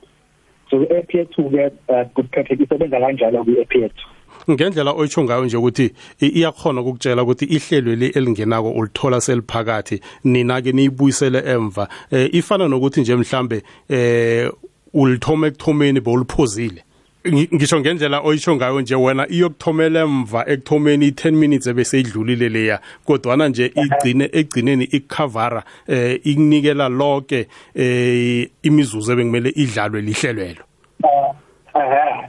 so 0.70 0.82
i-app 0.82 1.14
yethu 1.14 1.50
ke 1.50 1.70
kuphethe 2.14 2.54
isebenza 2.54 3.00
kanjalo 3.00 3.44
ku-app 3.44 3.74
yethu. 3.74 4.15
Ngendlela 4.50 4.92
oyitsho 4.92 5.24
ngayo 5.24 5.44
nje 5.44 5.56
ukuthi 5.56 5.92
iyakhona 6.20 6.80
ukukutshela 6.80 7.22
ukuthi 7.22 7.44
ihlelo 7.44 7.94
le 7.94 8.06
elingenako 8.06 8.70
ulithola 8.70 9.20
seliphakathi. 9.20 10.00
Nina 10.24 10.62
ke 10.62 10.72
niyibuyisele 10.72 11.42
emva. 11.46 11.88
Eh, 12.10 12.28
ifana 12.32 12.68
nokuthi 12.68 13.00
nje 13.00 13.16
mhlambe 13.16 13.62
eh 13.88 14.50
ulithoma 14.94 15.46
ekuthomeni 15.46 16.00
bowuliphozile. 16.00 16.82
Ngisho 17.26 17.80
ngendlela 17.80 18.20
oyitsho 18.20 18.56
ngayo 18.56 18.80
nje 18.80 18.94
wena 18.94 19.28
iyokuthomela 19.28 20.00
emva 20.00 20.44
ekuthomeni 20.48 21.10
i10 21.10 21.30
minutes 21.32 21.66
ebese 21.66 22.00
idlulile 22.00 22.48
leya. 22.48 22.80
Kodwana 23.04 23.48
nje 23.48 23.72
igcine 23.74 24.30
egcineni 24.32 24.84
ikukhavara 24.84 25.62
eh 25.88 26.20
ikunikela 26.24 26.88
lonke 26.88 27.48
eh 27.74 28.48
imizuzu 28.62 29.12
ebekumele 29.12 29.50
idlalwe 29.50 30.00
lihlelwelo. 30.00 30.64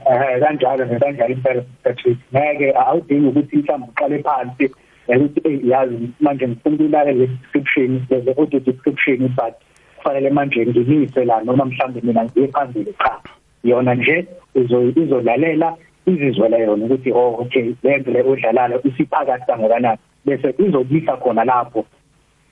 Eh 0.08 0.40
kanjalo 0.40 0.86
kanjalo 0.86 1.34
impela 1.34 1.62
Patrick. 1.82 2.18
Ngeke 2.32 2.72
awudingi 2.72 3.26
ukuthi 3.26 3.56
mhlawumbe 3.56 3.88
uqale 3.90 4.22
phansi 4.22 4.70
ukuthi 5.08 5.70
yazi 5.70 6.10
manje 6.20 6.48
ngifuna 6.48 6.74
ukulalela 6.74 7.12
le 7.12 7.26
description 7.26 8.06
le 8.10 8.34
audio 8.38 8.60
description 8.60 9.28
but 9.36 9.54
kufanele 9.96 10.30
manje 10.30 10.66
ngimise 10.66 11.24
la 11.24 11.40
noma 11.44 11.64
mhlawumbe 11.64 12.00
mina 12.00 12.24
ngiye 12.24 12.48
phambili 12.48 12.94
cha. 12.98 13.20
Yona 13.64 13.94
nje 13.94 14.26
uzolalela 14.54 15.76
izizwela 16.06 16.58
yona 16.58 16.84
ukuthi 16.84 17.12
oh 17.12 17.36
okay 17.40 17.74
lento 17.82 18.10
le 18.10 18.22
odlalayo 18.22 18.80
isiphakathi 18.84 19.46
kangakanani. 19.46 19.98
Bese 20.24 20.54
izobisa 20.58 21.16
khona 21.16 21.44
lapho 21.44 21.84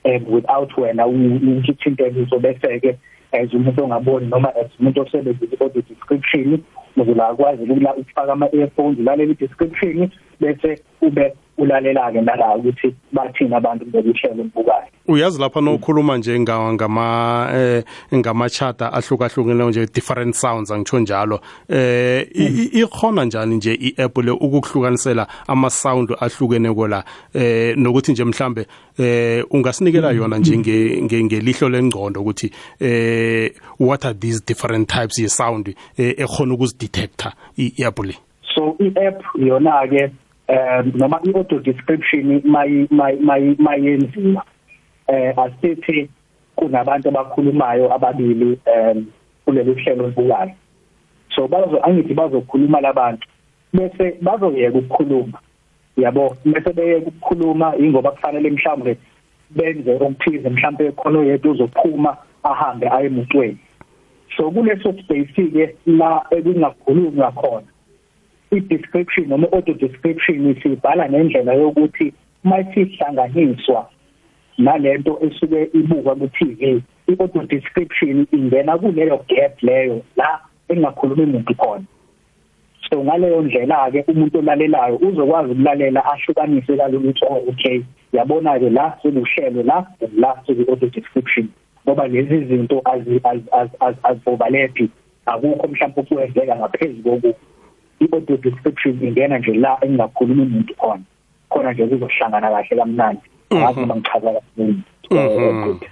eh 0.03 0.21
without 0.27 0.77
wena 0.77 1.07
ukithinteliso 1.07 2.39
bese 2.39 2.79
ke 2.79 2.97
as 3.31 3.53
umuntu 3.53 3.83
ongaboni 3.83 4.27
noma 4.27 4.49
as 4.55 4.71
umuntu 4.79 5.01
osebenzisa 5.01 5.57
audio 5.61 5.81
description 5.81 6.63
uzula 7.01 7.27
akwazi 7.27 7.63
ukufaka 7.97 8.31
ama-earphones 8.33 8.99
ulalela 8.99 9.31
i-description 9.31 10.09
bese 10.39 10.81
ube 11.01 11.33
ulalela 11.57 12.11
ke 12.11 12.21
nala 12.21 12.55
ukuthi 12.55 12.95
bathini 13.11 13.55
abantu 13.55 13.85
bekuhlelo 13.85 14.43
mbukayo 14.43 14.91
uyazi 15.07 15.41
lapha 15.41 15.61
nokhuluma 15.61 16.17
nje 16.17 16.39
ngama 16.39 17.49
eh 17.55 17.83
ngamachata 18.13 18.93
ahlukahlukeneyo 18.93 19.69
nje 19.69 19.85
different 19.85 20.35
sounds 20.35 20.71
angitsho 20.71 20.99
njalo. 20.99 21.39
Eh 21.69 22.27
ikhona 22.73 23.25
njani 23.25 23.55
nje 23.55 23.73
i-app 23.73 24.17
le 24.17 24.31
ukuhlukanisela 24.31 25.27
ama 25.47 25.69
sound 25.69 26.09
ahlukene 26.19 26.73
kola 26.73 27.03
eh 27.33 27.77
nokuthi 27.77 28.11
nje 28.11 28.23
mhlambe 28.23 28.65
eh 28.99 29.45
ungasinikela 29.51 30.11
yona 30.11 30.37
nje 30.37 30.57
ngelihlo 31.23 31.69
lengcondo 31.69 32.21
ukuthi 32.21 32.51
eh 32.79 33.51
what 33.79 34.05
are 34.05 34.15
these 34.19 34.43
different 34.47 34.89
types 34.89 35.19
ye 35.19 35.29
sound 35.29 35.75
ekhona 35.97 36.53
ukuzidetector 36.53 37.33
i-app 37.57 37.99
le? 37.99 38.15
So 38.55 38.75
i-app 38.79 39.23
yona 39.35 39.87
ke 39.87 40.11
um 40.49 40.91
noma 40.95 41.19
i-audio 41.23 41.59
description 41.59 42.41
mayenziwa 43.59 44.43
eh 45.07 45.39
asithi 45.39 46.09
kunabantu 46.55 47.09
abakhulumayo 47.09 47.93
ababili 47.93 48.59
um 48.65 49.05
kuleli 49.45 49.73
hlelo 49.73 50.03
olubukayo. 50.03 50.51
So 51.35 51.47
bazo 51.47 51.79
angithi 51.83 52.13
bazokhuluma 52.13 52.81
labantu 52.81 53.27
bese 53.73 54.17
bazoyeka 54.21 54.77
ukukhuluma. 54.77 55.39
Yabo 55.97 56.37
bese 56.45 56.73
beyeka 56.73 57.07
ukukhuluma 57.07 57.75
ingoba 57.77 58.11
kufanele 58.11 58.49
mhlawumbe 58.49 58.97
benze 59.49 59.91
okuthize 59.95 60.49
mhlawumbe 60.49 60.91
khona 60.91 61.19
oyedwa 61.19 61.51
uzophuma 61.51 62.17
ahambe 62.43 62.89
aye 62.89 63.05
emotweni. 63.05 63.57
So 64.37 64.51
kuleso 64.51 64.93
space 64.93 65.33
ke 65.33 65.75
la 65.85 66.25
ekungakhulunywa 66.31 67.31
khona. 67.31 67.67
I-description 68.51 69.27
noma 69.29 69.47
auto 69.51 69.73
description 69.73 70.55
sibhala 70.63 71.09
ngendlela 71.09 71.53
yokuthi 71.53 72.13
mayisihlanganiswa 72.43 73.89
nalento 74.57 75.19
esuke 75.21 75.69
ibukwa 75.73 76.15
ku 76.15 76.27
TV 76.27 76.81
i-auto 77.07 77.43
description 77.43 78.27
ingena 78.31 78.77
kuleyo 78.77 79.17
gap 79.29 79.63
leyo 79.63 80.01
la 80.15 80.39
engakhulumi 80.69 81.23
umuntu 81.23 81.55
khona 81.55 81.83
so 82.89 83.03
ngaleyo 83.03 83.41
ndlela 83.41 83.91
ke 83.91 84.03
umuntu 84.07 84.39
olalelayo 84.39 84.95
uzokwazi 84.95 85.51
ukulalela 85.51 86.05
ahlukanise 86.05 86.77
kalulu 86.77 87.09
ukuthi 87.09 87.25
oh 87.25 87.41
okay 87.49 87.81
yabona 88.13 88.59
ke 88.59 88.69
la 88.69 88.97
sekuhlelo 89.01 89.63
la 89.63 89.85
la 90.17 90.41
seku-auto 90.47 90.87
description 90.87 91.47
ngoba 91.83 92.07
lezi 92.07 92.45
zinto 92.45 92.81
azibobalephi 94.03 94.89
akukho 95.25 95.67
mhlawumbe 95.67 96.01
ukuwenzeka 96.01 96.55
ngaphezulu 96.55 97.21
koku 97.21 97.33
i-audio 97.99 98.37
description 98.37 99.03
ingena 99.03 99.37
nje 99.37 99.53
la 99.53 99.77
engingakhuluma 99.81 100.43
umuntu 100.43 100.73
khona. 100.75 101.03
Khona 101.49 101.73
nje 101.73 101.87
kuzohlangana 101.87 102.49
kahle 102.49 102.75
kamnandi. 102.77 103.21
Ngathi 103.53 103.79
noma 103.79 103.95
ngichaza 103.95 104.29
kahle 104.33 105.87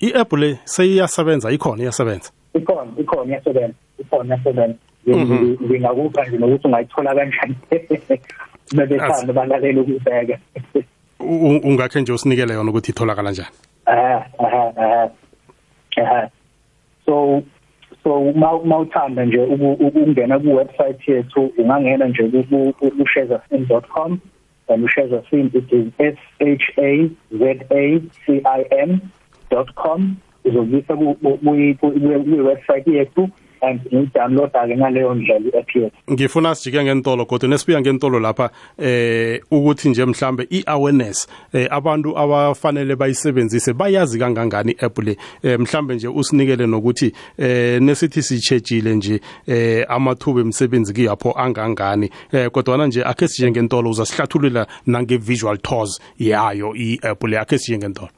i-app 0.00 0.32
le 0.32 0.58
seyiyasebenza 0.64 1.50
ikhona 1.50 1.82
iyasebenza? 1.82 2.30
Ikhona 2.54 2.90
ikhona 2.98 3.30
iyasebenza 3.30 3.74
ikhona 3.98 4.34
iyasebenza. 4.34 4.78
Ngingakupha 5.64 6.24
nje 6.24 6.38
nokuthi 6.38 6.66
ungayithola 6.66 7.14
kanjani. 7.14 7.56
Bebethanda 8.76 9.32
balalela 9.32 9.80
ukubheka. 9.80 10.38
Ungakhe 11.20 12.00
nje 12.00 12.12
usinikele 12.12 12.54
yona 12.54 12.70
ukuthi 12.70 12.90
itholakala 12.90 13.30
njani? 13.30 13.48
Aha 13.86 14.26
aha. 14.38 15.10
Aha. 15.96 16.28
So 17.06 17.42
so 18.04 18.32
mawuthanda 18.64 19.24
nje 19.24 19.42
ukungena 19.86 20.38
ku 20.38 20.54
website 20.54 21.08
yethu 21.08 21.52
ungangena 21.58 22.08
nje 22.08 22.44
ku 22.48 23.06
sharezasim.com 23.12 24.20
and 24.68 24.84
usharezasim 24.84 25.50
it 25.54 25.72
is 25.72 25.86
s 25.98 26.18
h 26.40 26.72
a 26.78 27.10
z 27.38 27.42
a 27.70 28.00
c 28.26 28.42
i 28.44 28.64
m.com 28.70 30.16
uzobisa 30.44 30.96
ku 30.96 31.16
website 32.50 32.86
yethu 32.86 33.28
and 33.62 33.80
ngidownloada 33.92 34.66
ke 34.66 34.76
ngaleyo 34.76 35.14
ndlela 35.14 35.46
i-app 35.48 35.76
yethu 35.76 35.90
ngifuna 36.12 36.54
sijike 36.54 36.84
ngentolo 36.84 37.26
kodwa 37.26 37.48
nesifika 37.48 37.80
ngentolo 37.80 38.20
lapha 38.20 38.50
eh 38.78 39.40
ukuthi 39.50 39.88
nje 39.88 40.04
mhlambe 40.04 40.46
i-awareness 40.50 41.28
eh, 41.52 41.66
abantu 41.70 42.18
abafanele 42.18 42.96
bayisebenzise 42.96 43.72
bayazi 43.72 44.18
kangangani 44.18 44.72
i-app 44.72 44.98
le. 44.98 45.16
Eh, 45.42 45.60
mhlambe 45.60 45.94
nje 45.94 46.08
usinikele 46.08 46.66
nokuthi 46.66 47.12
eh 47.38 47.82
nesithi 47.82 48.22
sichejile 48.22 48.94
nje 48.94 49.20
eh 49.46 49.84
amathuba 49.88 50.40
emsebenzi 50.40 50.94
kuyapho 50.94 51.32
angangani. 51.32 52.10
Eh 52.32 52.50
kodwa 52.50 52.86
nje 52.86 53.04
akhe 53.04 53.28
sije 53.28 53.50
ngentolo 53.50 53.90
uzasihlathulula 53.90 54.66
nange 54.86 55.16
visual 55.16 55.58
tours 55.58 56.00
yayo 56.18 56.74
i-app 56.74 57.24
le 57.24 57.38
akhe 57.38 57.58
sije 57.58 57.78
ngentolo. 57.78 58.17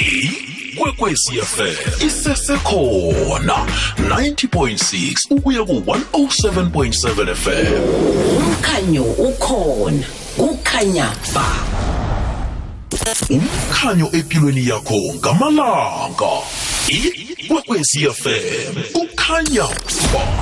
Ikwekwecfm 0.81 2.05
isesekhona 2.07 3.65
90.6 3.97 5.13
ukuya 5.29 5.63
ku-107.7 5.65 7.35
fm 7.35 7.73
umkhanyo 8.37 9.03
ukhona 9.03 10.03
kukhanya 10.37 11.13
ba. 11.33 11.45
Umkhanyo 13.29 14.09
empilweni 14.13 14.67
yakho 14.67 14.97
ngamalanga. 15.15 16.33
Ikwekwecfm 16.87 18.73
kukhanya 18.93 19.67
ba. 20.13 20.40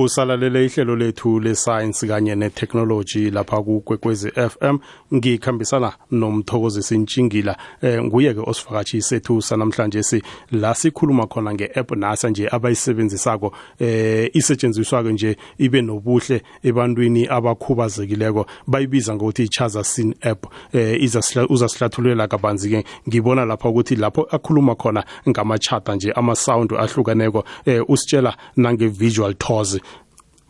Usalalele 0.00 0.64
ihlelo 0.64 0.96
lethu 0.96 1.40
le-science 1.40 2.06
kanye 2.06 2.34
ne-technology 2.34 3.30
lapha 3.30 3.62
kukwekwezi 3.62 4.30
FM 4.30 4.78
ngikhambisana 5.14 5.92
nomthokozisi 6.10 6.98
ntshingila 6.98 7.56
eh, 7.82 8.02
nguye-ke 8.04 8.40
osivakatshi 8.40 9.02
sethu 9.02 9.42
sanamhlanje 9.42 10.02
si. 10.02 10.22
La 10.52 10.74
sikhuluma 10.74 11.26
khona 11.26 11.54
nge-app 11.54 11.90
nasa 11.96 12.30
nje 12.30 12.48
abayisebenzisako 12.48 13.52
eh 13.78 14.30
isetshenziswa-ke 14.34 15.12
nje 15.12 15.36
ibe 15.58 15.82
nobuhle 15.82 16.42
ebantwini 16.62 17.26
abakhubazekileko. 17.26 18.46
Bayibiza 18.66 19.14
ngokuthi 19.14 19.42
i-chaza 19.42 19.84
sin 19.84 20.14
app 20.20 20.46
eh 20.72 21.00
uzasihlathululela 21.48 22.28
kabanzi-ke. 22.28 22.84
Ngibona 23.08 23.44
lapha 23.44 23.68
ukuthi 23.68 23.96
lapho 23.96 24.26
akhuluma 24.30 24.74
khona 24.74 25.04
ngamachata 25.28 25.94
nje 25.94 26.12
ama-sound 26.12 26.72
ahlukaneko 26.72 27.44
eh 27.66 27.82
usitshela 27.88 28.36
nange-visual 28.56 29.34
tours. 29.34 29.81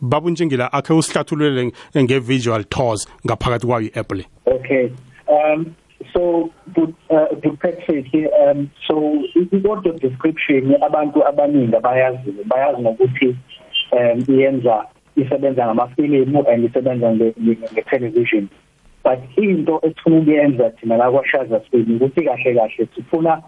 Babunjengila 0.03 0.73
akhe 0.73 0.93
usihlathululele 0.93 1.71
nge-visual 1.97 2.63
tours 2.63 3.07
ngaphakathi 3.25 3.67
kwayo 3.67 3.87
i-app 3.87 4.11
le 4.11 4.25
okay 4.45 4.91
um 5.27 5.75
so 6.13 6.49
uh, 7.09 7.27
Patrick 7.59 8.07
um 8.43 8.69
so 8.87 9.23
i-audio 9.35 9.93
description 9.93 10.75
abantu 10.81 11.27
abaningi 11.27 11.75
abayazi 11.75 12.31
bayazi 12.45 12.81
ngokuthi 12.81 13.35
um 13.91 14.23
iyenza 14.27 14.85
isebenza 15.15 15.65
ngamafilimu 15.65 16.47
and 16.47 16.65
isebenza 16.65 17.15
nge-television 17.15 18.47
but 19.03 19.19
into 19.37 19.79
esifuna 19.83 20.17
ukuyenza 20.17 20.69
thina 20.69 20.97
la 20.97 21.11
kwashaza 21.11 21.61
sini 21.71 21.95
ukuthi 21.95 22.21
kahle 22.21 22.55
kahle 22.55 22.87
sifuna 22.95 23.41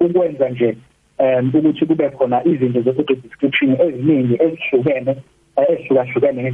ukwenza 0.00 0.48
nje 0.48 0.76
um 1.18 1.52
ukuthi 1.54 1.86
kube 1.86 2.10
khona 2.10 2.44
izinto 2.44 2.82
ze-audio 2.82 3.16
description 3.16 3.76
eziningi 3.80 4.34
ezihlukene 4.42 5.16
ehlukahlukene 5.56 6.52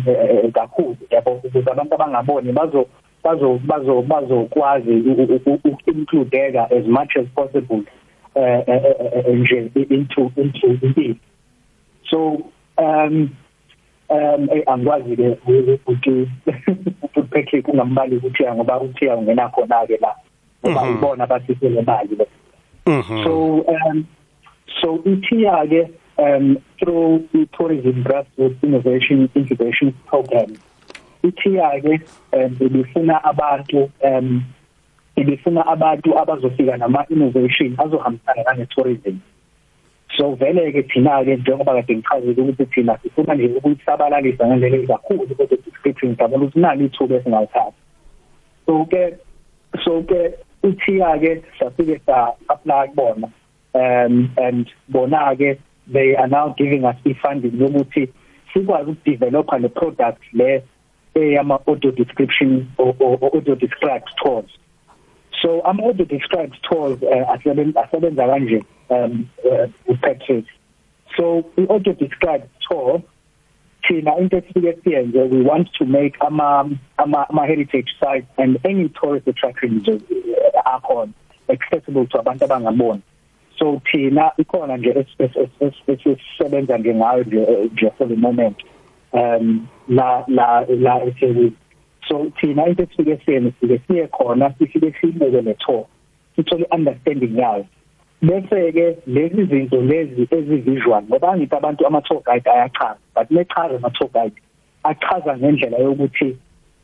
kakhulu 0.52 0.96
yabo 1.10 1.30
ukuze 1.32 1.70
abantu 1.70 1.94
abangaboni 1.94 2.52
bazo 2.52 2.86
bazo 3.24 3.60
bazo 3.64 4.02
bazokwazi 4.02 4.94
ukuincludeka 5.46 6.70
as 6.70 6.86
much 6.86 7.16
as 7.16 7.26
possible 7.34 7.82
nje 9.34 9.70
into 9.74 10.32
into 10.36 10.78
into. 10.82 11.16
So 12.10 12.42
um 12.78 13.30
um 14.08 14.48
angikwazi 14.66 15.16
ke 15.16 15.28
ukuthi 15.86 16.28
ukuthi 17.16 17.62
kungambali 17.62 18.16
ukuthi 18.16 18.44
ngoba 18.44 18.80
uthi 18.80 19.08
ungena 19.08 19.48
khona 19.48 19.86
ke 19.86 19.98
la 20.00 20.14
ngoba 20.64 20.90
ubona 20.90 21.26
basisele 21.26 21.82
mali 21.82 22.16
so 23.24 23.64
um 23.68 24.04
so 24.80 24.98
ithiya 25.04 25.66
ke 25.68 25.90
um, 26.20 26.58
through 26.78 27.28
the 27.32 27.48
Tourism 27.56 28.04
Grassroots 28.04 28.62
Innovation 28.62 29.30
Incubation 29.34 29.96
Program. 30.06 30.56
Ithiya-ke 31.22 32.00
um, 32.32 32.56
ibifuna 32.60 33.24
abantu 33.24 33.90
um, 34.04 34.44
ibifuna 35.16 35.66
abantu 35.66 36.18
abazofika 36.18 36.76
nama-innovation 36.76 37.74
azohambisana 37.78 38.42
nane-tourism 38.42 39.20
so 40.16 40.34
vele-ke 40.34 40.82
thina-ke 40.82 41.36
njengoba 41.36 41.74
kade 41.74 41.96
ngichazile 41.96 42.42
ukuthi 42.42 42.66
thina 42.66 42.98
sifuna 43.02 43.34
nje 43.34 43.46
ukuyisabalalisa 43.46 44.46
ngendlela 44.46 44.86
kakhulu 44.86 45.34
kodwa 45.34 45.58
description 45.64 46.12
ngiyabona 46.12 46.44
ukuthi 46.44 46.60
nali 46.60 46.84
ithuba 46.84 47.16
esingalithatha 47.16 47.72
so-ke 48.66 49.14
so-ke 49.84 50.32
ithiya-ke 50.62 51.42
safike 51.58 52.00
sa-apply 52.06 52.88
kubona 52.88 53.28
um 53.74 54.30
and 54.36 54.66
bona-ke 54.88 55.58
they 55.92 56.16
are 56.16 56.28
now 56.28 56.54
giving 56.56 56.84
us 56.84 56.96
i-funding 57.04 57.60
yokuthi 57.60 58.08
sikwazi 58.52 58.90
ukudevelopa 58.90 59.58
le 59.58 59.68
product 59.68 60.22
le 60.32 60.62
eyama 61.14 61.58
audio 61.66 61.90
description 61.90 62.66
or, 62.78 63.18
audio 63.34 63.54
described 63.54 64.08
tours. 64.22 64.50
So 65.42 65.60
ama 65.64 65.82
audio 65.84 66.04
described 66.04 66.56
tours 66.62 67.02
uh, 67.02 67.34
asebenza 67.34 68.26
kanje 68.26 68.62
um 68.90 69.28
uh, 69.44 69.96
package 70.00 70.46
so 71.16 71.44
the 71.56 71.66
audio 71.68 71.92
described 71.92 72.48
tour 72.68 73.02
thina 73.88 74.16
into 74.18 74.36
esifike 74.36 74.82
siyenze 74.84 75.22
we 75.30 75.42
want 75.42 75.68
to 75.78 75.84
make 75.84 76.16
ama 76.20 76.70
ama, 76.98 77.26
ama 77.30 77.46
heritage 77.46 77.94
sites 78.00 78.26
and 78.38 78.58
any 78.64 78.88
tourist 78.88 79.28
attractions 79.28 79.88
uh, 79.88 79.96
akhona 80.64 81.12
accessible 81.48 82.06
to 82.06 82.18
abantu 82.18 82.44
abangaboni 82.44 83.02
so 83.60 83.80
thina 83.92 84.32
ikhona 84.38 84.76
nje 84.76 85.06
esisebenza 85.88 86.78
nje 86.78 86.94
ngayo 86.94 87.24
nje 87.24 87.68
nje 87.72 87.90
for 87.98 88.08
the 88.08 88.16
moment 88.16 88.56
um 89.12 89.68
la 89.88 90.24
la 90.28 90.64
la 90.68 91.04
eThekwini. 91.04 91.52
So 92.08 92.32
thina 92.40 92.66
into 92.66 92.82
esifike 92.82 93.16
siyene 93.24 93.52
sifike 93.60 93.80
siye 93.86 94.06
khona 94.06 94.54
sifike 94.58 94.94
sibuke 95.00 95.42
le 95.42 95.54
tour 95.54 95.86
sithole 96.36 96.66
understanding 96.72 97.38
yayo. 97.38 97.66
Bese 98.22 98.72
ke 98.72 98.96
lezi 99.06 99.44
zinto 99.44 99.82
lezi 99.82 100.28
ezivisual 100.30 101.02
ngoba 101.02 101.36
ngithi 101.36 101.56
abantu 101.56 101.86
ama 101.86 102.02
tour 102.02 102.22
guide 102.22 102.50
ayachaza 102.50 102.98
but 103.14 103.30
nechaza 103.30 103.76
ama 103.76 103.90
tour 103.90 104.10
guide 104.10 104.42
achaza 104.84 105.36
ngendlela 105.36 105.78
yokuthi 105.78 106.36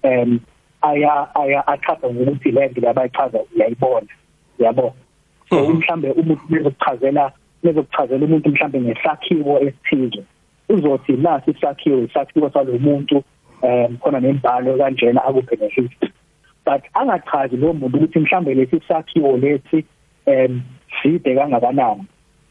um 0.05 0.41
aya 0.83 1.35
aya 1.35 1.67
achaza 1.67 2.09
ukuthi 2.09 2.51
le 2.51 2.69
nto 2.69 2.91
abayichaza 2.91 3.39
uyayibona 3.55 4.07
yabo 4.59 4.95
so 5.49 5.57
Mhm. 5.65 5.77
mhlambe 5.79 6.11
umuntu 6.11 6.43
bezokuchazela 6.49 7.33
bezokuchazela 7.63 8.25
umuntu 8.25 8.51
mhlambe 8.51 8.81
ngesakhiwo 8.81 9.61
esithize 9.61 10.23
uzothi 10.69 11.13
nasi 11.13 11.51
isakhiwo 11.51 11.99
isakhiwo 12.03 12.51
salomuntu 12.51 13.25
um 13.63 13.97
khona 13.97 14.21
nembhalo 14.21 14.77
kanjena 14.79 15.25
akuphe 15.25 15.57
nehistory 15.57 16.13
but 16.67 16.83
angachazi 16.95 17.57
lo 17.57 17.73
muntu 17.73 17.97
ukuthi 17.97 18.19
mhlambe 18.19 18.55
lesi 18.55 18.81
sakhiwo 18.89 19.37
lesi 19.37 19.85
um 20.27 20.63
side 21.03 21.35
kangakanani 21.35 22.05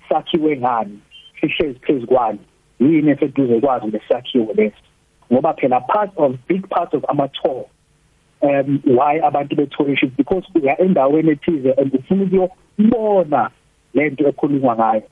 sakhiwe 0.09 0.57
ngani 0.57 0.99
sihlezi 1.41 1.79
phezukwani 1.79 2.39
yini 2.79 3.11
eseduze 3.11 3.59
kwazo 3.59 3.87
lesakhiwo 3.87 4.53
lesi 4.53 4.83
ngoba 5.33 5.53
phela 5.53 5.81
part 5.81 6.11
of 6.15 6.35
big 6.47 6.67
part 6.69 6.93
of 6.93 7.03
ama 7.07 7.27
tour 7.27 7.65
um 8.41 8.81
why 8.85 9.19
abantu 9.19 9.55
betourism 9.55 10.11
because 10.17 10.43
uya 10.55 10.77
endaweni 10.81 11.31
ethize 11.31 11.73
and 11.77 11.93
ufuna 11.93 12.23
ukuyobona 12.23 13.49
lento 13.93 14.27
ekhulunywa 14.27 14.75
ngayo. 14.75 15.03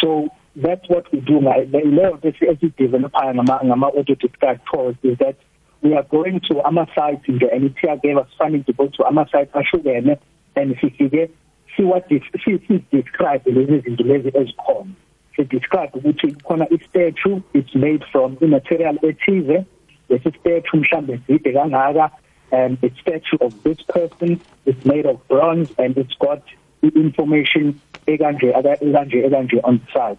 So 0.00 0.28
that's 0.56 0.88
what 0.88 1.12
we 1.12 1.20
do 1.20 1.40
leyo 1.40 2.16
nto 2.16 2.28
esidevelopayo 2.28 3.34
ngama 3.34 3.60
ngama 3.64 3.86
audio 3.86 4.14
described 4.14 4.60
tours 4.64 4.96
is 5.02 5.18
that 5.18 5.36
we 5.82 5.94
are 5.94 6.06
going 6.10 6.40
to 6.40 6.62
ama 6.66 6.86
sites 6.94 7.28
nje 7.28 7.48
and 7.52 7.76
Tia 7.76 7.96
gave 7.96 8.16
us 8.16 8.28
funding 8.38 8.64
to 8.64 8.72
go 8.72 8.86
to 8.88 9.06
ama 9.06 9.26
sites 9.32 9.54
ahlukene 9.54 10.18
and 10.56 10.76
sifike 10.80 11.30
see 11.76 11.84
what 11.84 12.08
this 12.08 12.22
see 12.44 12.58
see 12.68 12.84
describe 12.92 13.42
lezi 13.46 13.80
zinto 13.80 14.04
lezi 14.04 14.28
ezikhona. 14.34 14.90
She 15.36 15.44
describe 15.44 15.92
ukuthi 15.94 16.36
khona 16.42 16.66
i 16.70 16.78
statue 16.88 17.42
it's 17.54 17.74
made 17.74 18.04
from 18.12 18.36
material 18.40 18.96
ethize. 19.02 19.64
Lesi 20.08 20.30
statue 20.40 20.80
mhlambe 20.80 21.20
side 21.26 21.52
kangaka 21.52 22.10
and 22.52 22.78
it's 22.82 23.00
statue 23.00 23.38
of 23.40 23.62
this 23.62 23.80
person 23.82 24.40
it's 24.66 24.84
made 24.84 25.06
of 25.06 25.16
bronze 25.28 25.72
and 25.78 25.96
it's 25.98 26.16
got 26.18 26.42
information 26.82 27.74
ekanje 28.06 28.48
ekanje 28.80 29.18
ekanje 29.18 29.60
on 29.62 29.78
the 29.78 29.92
side 29.92 30.18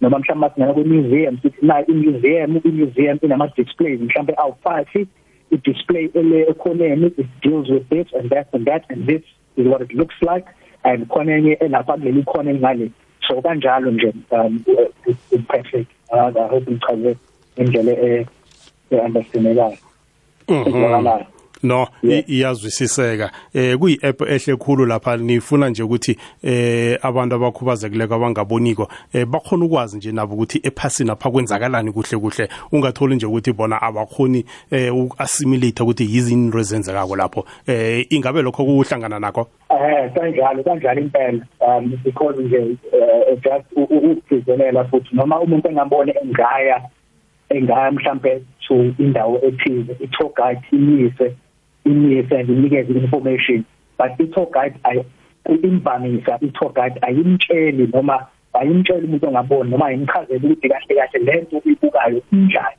noma 0.00 0.18
mhlawumbe 0.18 0.50
singena 0.54 0.74
ku 0.74 0.84
museum 0.84 1.38
sithi 1.42 1.66
na 1.66 1.78
i 1.78 1.92
museum 1.92 2.60
i 2.64 2.70
museum 2.70 3.18
inama 3.22 3.48
displays 3.56 4.00
mhlawumbe 4.00 4.34
awu 4.36 4.54
5 4.64 5.06
i 5.50 5.56
display 5.56 6.10
ele 6.14 6.42
ekhoneni 6.42 7.06
it 7.06 7.26
deals 7.42 7.68
with 7.68 7.88
this 7.88 8.06
and 8.14 8.30
that 8.30 8.46
and 8.52 8.66
that 8.66 8.84
and 8.88 9.06
this 9.06 9.22
is 9.56 9.66
what 9.66 9.82
it 9.82 9.92
looks 9.94 10.22
like 10.22 10.46
and 10.84 11.06
khona 11.08 11.32
enye 11.32 11.52
elapha 11.52 11.92
kuleli 11.92 12.22
khona 12.22 12.50
engale 12.50 12.90
so 13.28 13.42
kanjalo 13.42 13.90
nje 13.90 14.12
um 14.30 14.64
it's 15.06 15.46
perfect 15.46 15.90
uh, 16.10 16.42
i 16.44 16.48
hope 16.48 16.70
ngichaze 16.70 17.16
indlela 17.56 17.92
eh 17.92 18.26
understandekayo 19.06 19.76
ezwakalayo 20.48 21.26
no 21.62 21.88
i- 22.02 22.24
iyazwisiseka. 22.28 23.30
Eh 23.54 23.76
kuyi 23.78 23.98
app 24.02 24.20
ehle 24.22 24.56
khulu 24.56 24.86
lapha 24.86 25.16
nifuna 25.16 25.68
nje 25.68 25.82
ukuthi 25.82 26.18
eh 26.42 26.98
abantu 27.02 27.34
abakhubazekileko 27.34 28.14
abangaboniko 28.14 28.88
eh 29.12 29.26
bakhona 29.26 29.64
ukwazi 29.64 29.96
nje 29.96 30.12
nabo 30.12 30.34
ukuthi 30.34 30.60
ephasini 30.62 31.10
apha 31.10 31.30
kwenzakalani 31.30 31.92
kuhle 31.92 32.18
kuhle. 32.18 32.48
Ungatholi 32.72 33.14
nje 33.16 33.26
ukuthi 33.26 33.52
bona 33.52 33.82
abakhoni 33.82 34.44
eh 34.70 34.94
uassimilate 34.96 35.82
ukuthi 35.82 36.04
yizini 36.04 36.44
into 36.44 36.58
ezenzekako 36.58 37.16
lapho. 37.16 37.44
Eh 37.66 38.06
ingabe 38.10 38.42
lokho 38.42 38.64
kuhlangana 38.64 39.18
nakho? 39.18 39.48
Eh 39.70 40.12
kanjalo 40.14 40.62
kanjalo 40.62 41.00
impela. 41.00 41.46
Um 41.60 41.98
because 42.04 42.36
nje 42.42 42.76
eh, 42.92 43.38
just 43.42 43.66
ukugcizelela 43.76 44.84
futhi 44.84 45.08
noma 45.12 45.40
umuntu 45.40 45.68
engabone 45.68 46.14
engaya 46.22 46.82
engaya 47.50 47.90
mhlambe 47.90 48.42
to 48.68 48.74
indawo 48.98 49.40
ethize 49.44 49.96
i-tour 50.00 50.30
guide 50.36 50.60
imise 50.72 51.36
imise 51.90 52.34
and 52.38 52.48
inikeze 52.48 52.92
information 52.92 53.64
but 53.98 54.10
i-tour 54.20 54.48
guide 54.50 54.76
ay 54.84 54.98
imvamisa 55.62 56.38
i-tour 56.40 56.72
guide 56.72 56.98
ayimtsheli 57.02 57.86
noma 57.92 58.26
ayimtsheli 58.52 59.06
umuntu 59.06 59.28
ongaboni 59.28 59.70
noma 59.70 59.86
ayimchazeli 59.86 60.46
ukuthi 60.46 60.68
kahle 60.68 60.94
kahle 60.94 61.18
lento 61.24 61.56
uyibukayo 61.58 62.22
injani 62.32 62.76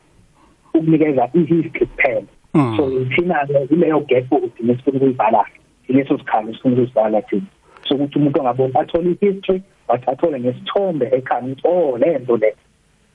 ukunikeza 0.74 1.30
i-history 1.34 1.88
kuphela. 1.88 2.24
Mm. 2.54 2.78
so 2.78 3.06
thina 3.16 3.48
ileyo 3.70 4.00
gap 4.00 4.32
ukuthi 4.32 4.64
nesifuna 4.64 4.98
ukuyibhala 4.98 5.46
leso 5.90 6.18
sikhalo 6.18 6.54
sifuna 6.54 6.74
ukuyibhala 6.74 7.22
thina. 7.22 7.42
So 7.88 7.96
ukuthi 7.96 8.20
umuntu 8.20 8.40
ongaboni 8.40 8.74
athole 8.76 9.12
i-history 9.12 9.62
but 9.88 10.08
athole 10.08 10.40
nesithombe 10.40 11.06
ekhaya 11.12 11.42
ukuthi 11.42 11.68
oh 11.68 11.98
lento 11.98 12.38
le 12.38 12.56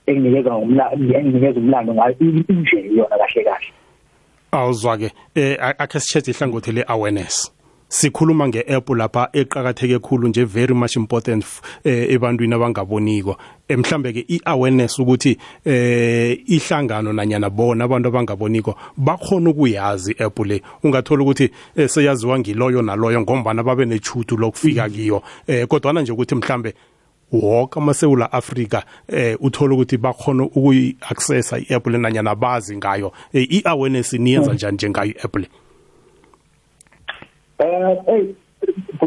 enginikeza 0.07 0.55
ngomlando 0.55 1.19
enginikeza 1.19 1.61
umlando 1.61 1.95
ngayo 1.95 2.15
inje 2.21 2.79
yona 2.97 3.17
kahle 3.19 3.45
kahle. 3.45 3.73
Awuzwa-ke 4.55 5.11
eh 5.35 5.57
a- 5.61 5.79
akhe 5.79 6.01
sichethe 6.01 6.31
ihlangothi 6.31 6.73
le-awareness. 6.73 7.51
Sikhuluma 7.89 8.49
nge-app 8.49 8.89
lapha 8.91 9.29
eqakatheke 9.33 9.99
khulu 9.99 10.29
nje 10.29 10.45
very 10.45 10.75
much 10.75 10.97
important 10.97 11.45
eh, 11.85 12.11
ebantwini 12.13 12.55
abangaboniko. 12.55 13.37
Eh, 13.69 13.79
mhlambe-ke 13.79 14.25
i-awareness 14.29 14.99
ukuthi 14.99 15.39
eh 15.65 16.39
ihlangano 16.47 17.13
nanyana 17.13 17.51
bona 17.51 17.85
abantu 17.85 18.09
abangaboniko 18.09 18.75
bakhona 18.97 19.51
ukuyazi 19.51 20.13
i-app 20.13 20.39
le. 20.47 20.63
Ungathola 20.83 21.23
ukuthi 21.23 21.51
eh, 21.77 21.89
seyaziwa 21.89 22.39
ngiloyo 22.39 22.83
naloyo 22.83 23.21
ngombana 23.21 23.63
babe 23.63 23.85
nechutu 23.85 24.37
lokufika 24.37 24.89
kiyo. 24.89 25.23
Eh 25.47 25.67
kodwana 25.67 26.03
nje 26.03 26.13
ukuthi 26.13 26.35
mhlambe 26.35 26.75
woke 27.33 27.81
amasewula 27.81 28.33
afrika 28.33 28.85
eh 29.09 29.37
uthola 29.41 29.75
ukuthi 29.75 29.97
bakhona 29.97 30.43
ukuyi-accessa 30.45 31.59
i-app 31.59 31.87
le 31.87 31.99
nanyana 31.99 32.35
bazi 32.35 32.77
ngayo. 32.77 33.13
Eh, 33.33 33.47
i-awareness 33.51 34.13
niyenza 34.13 34.53
njani 34.53 34.75
njengayo 34.75 35.11
i-app 35.11 35.37
le 35.37 35.49
eh 37.59 37.97
hey 38.07 38.35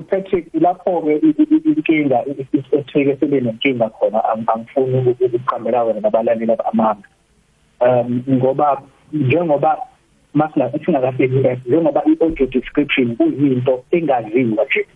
Patrick 0.09 0.47
lapho 0.53 1.01
ke 1.01 1.15
inkinga 1.65 2.23
esifike 2.25 3.15
sibe 3.19 3.41
nenkinga 3.41 3.89
khona 3.89 4.19
ang- 4.23 4.45
angifuni 4.53 5.15
ukuqhambela 5.21 5.83
wena 5.83 5.99
nabalaleli 5.99 6.51
abamanga 6.51 7.07
um 7.81 8.23
ngoba 8.29 8.81
njengoba 9.13 9.77
masina 10.33 10.71
singakafiki 10.85 11.35
njengoba 11.65 12.03
i-audio 12.05 12.45
description 12.47 13.15
kuyinto 13.15 13.83
engaziwa 13.91 14.65
nje 14.65 14.87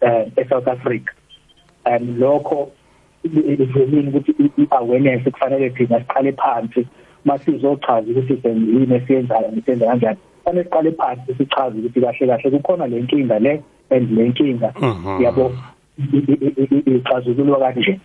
eh 0.00 0.26
eSouth 0.36 0.68
Africa. 0.68 1.12
Um 1.88 2.18
lokho 2.18 2.70
ivumile 3.24 4.08
ukuthi 4.08 4.34
i-awareness 4.58 5.22
kufanele 5.22 5.70
thina 5.70 6.00
siqale 6.00 6.32
phansi. 6.32 6.86
Masizochaza 7.24 8.10
ukuthi 8.10 8.36
senzini 8.42 8.94
esiyenzayo 8.94 9.52
ngisenza 9.52 9.86
kanjani 9.86 10.18
fanele 10.44 10.64
siqale 10.64 10.90
phansi 10.92 11.34
sichaze 11.34 11.78
ukuthi 11.78 12.00
kahle 12.00 12.26
kahle 12.26 12.50
kukhona 12.50 12.86
le 12.86 13.00
nkinga 13.00 13.38
le 13.38 13.62
and 13.90 14.10
le 14.10 14.28
nkinga. 14.28 14.72
Mhm. 14.80 15.22
yabo 15.22 15.52
ixazululwa 16.86 17.58
kanje. 17.58 18.00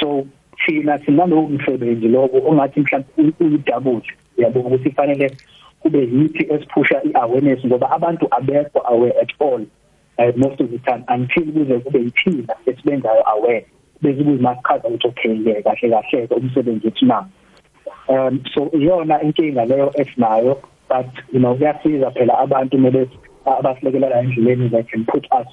So 0.00 0.26
thina 0.66 0.98
sinalowo 0.98 1.48
msebenzi 1.48 2.08
lobo 2.08 2.38
ongathi 2.48 2.80
mhlawumbe 2.80 3.34
uyidabule 3.40 4.12
yabo 4.38 4.60
ukuthi 4.60 4.90
fanele 4.90 5.36
kube 5.80 5.98
yithi 5.98 6.46
esiphusha 6.54 7.02
i-awareness 7.02 7.66
ngoba 7.66 7.90
abantu 7.90 8.26
abekho 8.30 8.80
aware 8.84 9.14
at 9.20 9.32
all. 9.40 9.66
Uh, 10.18 10.32
most 10.36 10.60
of 10.60 10.70
the 10.70 10.78
time 10.78 11.04
until 11.08 11.52
kuze 11.52 11.78
kube 11.78 11.98
yithina 11.98 12.54
esibenzayo 12.66 13.28
aware 13.28 13.66
bese 14.02 14.24
kuyimachaza 14.24 14.88
ukuthi 14.88 15.08
okay 15.08 15.38
ke 15.44 15.62
kahle 15.62 15.90
kahle 15.90 16.26
ke 16.26 16.34
umsebenzi 16.34 16.86
wethu 16.86 17.06
na? 17.06 17.26
Um 18.08 18.42
so 18.54 18.70
iyona 18.72 19.22
inkinga 19.22 19.64
leyo 19.64 19.92
esinayo 19.94 20.62
but 20.88 21.06
you 21.32 21.40
know 21.40 21.54
kuyasiza 21.54 22.10
phela 22.10 22.38
abantu 22.38 22.78
mebe 22.78 23.08
abasilekelela 23.44 24.20
endleleni 24.20 24.68
that 24.68 24.88
can 24.88 25.04
put 25.04 25.26
us 25.40 25.48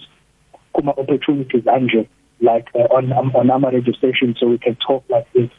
kuma 0.73 0.91
opportunities 0.91 1.67
anje 1.67 2.07
like 2.41 2.69
uh, 2.75 2.87
on 2.95 3.11
on 3.13 3.49
our 3.49 3.71
radio 3.71 3.93
station 3.93 4.35
so 4.39 4.47
we 4.47 4.57
can 4.57 4.75
talk 4.75 5.03
like 5.09 5.31
this. 5.33 5.49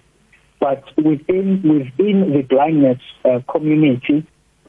But 0.60 0.84
within 0.96 1.62
within 1.62 2.32
the 2.32 2.42
blindness 2.42 3.00
uh, 3.24 3.40
community 3.50 4.26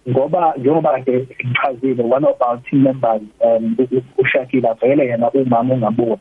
ngoba 0.09 0.53
njengoba 0.57 0.99
ke 1.03 1.27
ngichazile 1.45 2.03
one 2.03 2.25
of 2.25 2.41
our 2.41 2.57
team 2.69 2.83
members 2.83 3.21
um 3.45 3.75
ushakila 4.17 4.73
vele 4.73 5.05
yena 5.07 5.31
umama 5.31 5.73
ungaboni 5.73 6.17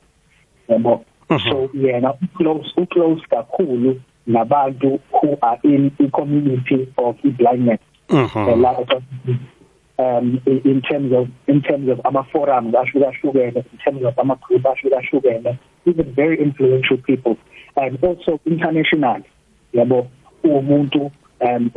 yabo? 0.69 1.05
So 1.51 1.69
yena 1.75 2.15
close 2.37 2.73
close 2.91 3.23
kakhulu 3.31 4.01
nabantu 4.27 5.01
who 5.13 5.37
are 5.43 5.59
in 5.65 5.91
the 5.99 6.09
community 6.11 6.89
of 6.99 7.17
blindness. 7.39 7.81
Mhm. 8.09 9.39
um 9.99 10.41
in 10.47 10.81
terms 10.83 11.13
of 11.13 11.29
in 11.47 11.61
terms 11.63 11.89
of 11.89 12.01
ama 12.05 12.23
forums 12.33 12.75
ahlukahlukene 12.75 13.57
in 13.57 13.79
terms 13.85 14.05
of 14.05 14.19
ama 14.19 14.37
group 14.37 14.63
ahlukahlukene 14.63 15.59
even 15.87 16.13
very 16.15 16.39
influential 16.41 16.99
people. 16.99 17.37
And 17.77 17.99
also 18.05 18.41
international 18.47 19.23
yabo? 19.75 20.09
Umuntu 20.45 21.11
um 21.43 21.71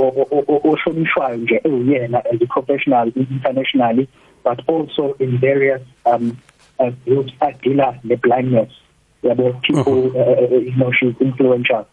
oshonishwayo 0.63 1.37
nje 1.37 1.61
ewuyena 1.63 2.25
as 2.25 2.41
a 2.41 2.45
professional 2.45 3.11
internationally 3.15 4.07
but 4.43 4.69
also 4.69 5.15
in 5.19 5.37
various 5.37 5.81
um 6.05 6.37
uh, 6.79 6.91
groups 7.05 7.33
that 7.39 7.61
deal 7.61 7.95
with 8.03 8.21
blindness. 8.21 8.69
Yabo 9.23 9.61
people 9.61 10.07
uh-huh. 10.07 10.19
uh, 10.19 10.55
uh, 10.55 10.59
you 10.59 10.75
know 10.75 10.91
she's 10.91 11.15
influential 11.19 11.87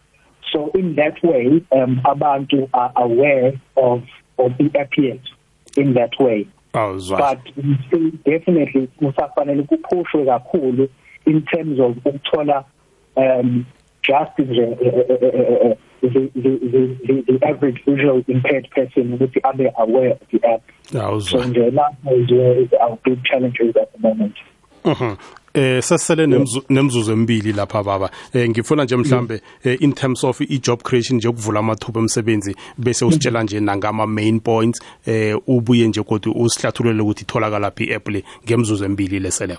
so 0.51 0.69
in 0.75 0.95
that 0.95 1.23
way 1.23 1.63
um 1.71 2.01
abantu 2.05 2.69
are 2.73 2.91
aware 2.95 3.53
of 3.75 4.03
of 4.37 4.51
the 4.57 4.69
appearance 4.79 5.27
in 5.77 5.93
that 5.93 6.11
way. 6.19 6.47
Awuzwa 6.73 7.17
but 7.17 7.39
still 7.87 8.11
definitely 8.25 8.87
kusafanele 8.87 9.63
kuphushwe 9.63 10.25
kakhulu 10.25 10.89
in 11.25 11.41
terms 11.41 11.79
of 11.79 11.95
ukuthola 11.95 12.65
um 13.15 13.65
just 14.03 14.39
nje 14.39 14.77
the 16.09 16.29
the 16.43 16.51
the 17.07 17.21
the 17.27 17.45
average 17.47 17.79
visual 17.85 18.23
impaired 18.27 18.69
person 18.69 19.13
ukuthi 19.13 19.39
abe 19.43 19.71
aware 19.77 20.11
of 20.11 20.19
the 20.31 20.47
app 20.47 20.61
awuzwa 21.01 21.41
so 21.43 21.49
nje 21.49 21.71
lapho 21.71 22.15
is 22.15 22.31
where 22.31 22.61
is 22.61 22.69
our 22.73 22.97
big 23.05 23.23
challenges 23.23 23.77
at 23.77 23.91
the 23.91 23.99
moment 24.07 24.35
Mhm. 24.85 25.15
Eh 25.53 25.81
sasele 25.81 26.27
nemzuzu 26.69 27.11
emibili 27.11 27.53
lapha 27.53 27.83
baba. 27.83 28.09
Eh 28.33 28.49
ngifuna 28.49 28.83
nje 28.83 28.95
mhlambe 28.95 29.41
in 29.79 29.93
terms 29.93 30.23
of 30.23 30.41
i 30.41 30.59
job 30.59 30.81
creation 30.83 31.17
nje 31.17 31.27
ukuvula 31.27 31.59
amathuba 31.59 31.99
emsebenzi 32.01 32.55
bese 32.77 33.05
usitshela 33.05 33.43
nje 33.43 33.59
nangama 33.59 34.07
main 34.07 34.39
points 34.39 34.81
eh 35.05 35.37
ubuye 35.47 35.87
nje 35.87 36.03
kodwa 36.03 36.35
usihlathulele 36.35 37.01
ukuthi 37.01 37.23
itholakala 37.23 37.71
phi 37.71 37.93
app 37.93 38.09
le 38.09 38.23
ngemzuzu 38.45 38.85
emibili 38.85 39.19
lesele. 39.19 39.57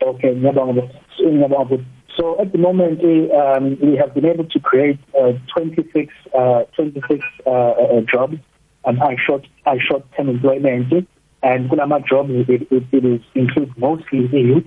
Okay, 0.00 0.34
ngiyabonga. 0.34 0.82
Ngiyabonga. 1.26 1.78
So 2.16 2.40
at 2.40 2.52
the 2.52 2.58
moment, 2.58 3.00
um, 3.32 3.78
we 3.80 3.96
have 3.96 4.14
been 4.14 4.26
able 4.26 4.44
to 4.44 4.60
create 4.60 4.98
uh, 5.18 5.32
26, 5.56 6.12
uh, 6.36 6.64
26 6.74 7.24
uh, 7.46 7.50
uh, 7.50 8.00
jobs, 8.12 8.36
and 8.84 9.00
I 9.00 9.16
short, 9.24 9.46
I 9.66 9.78
short 9.78 10.04
term 10.16 10.28
employment. 10.28 11.06
and 11.42 11.70
kulama 11.70 12.04
jobs 12.06 12.30
it, 12.30 12.48
it, 12.70 12.84
it 12.92 13.04
is 13.04 13.20
includes 13.34 13.72
mostly 13.76 14.28
youth 14.32 14.66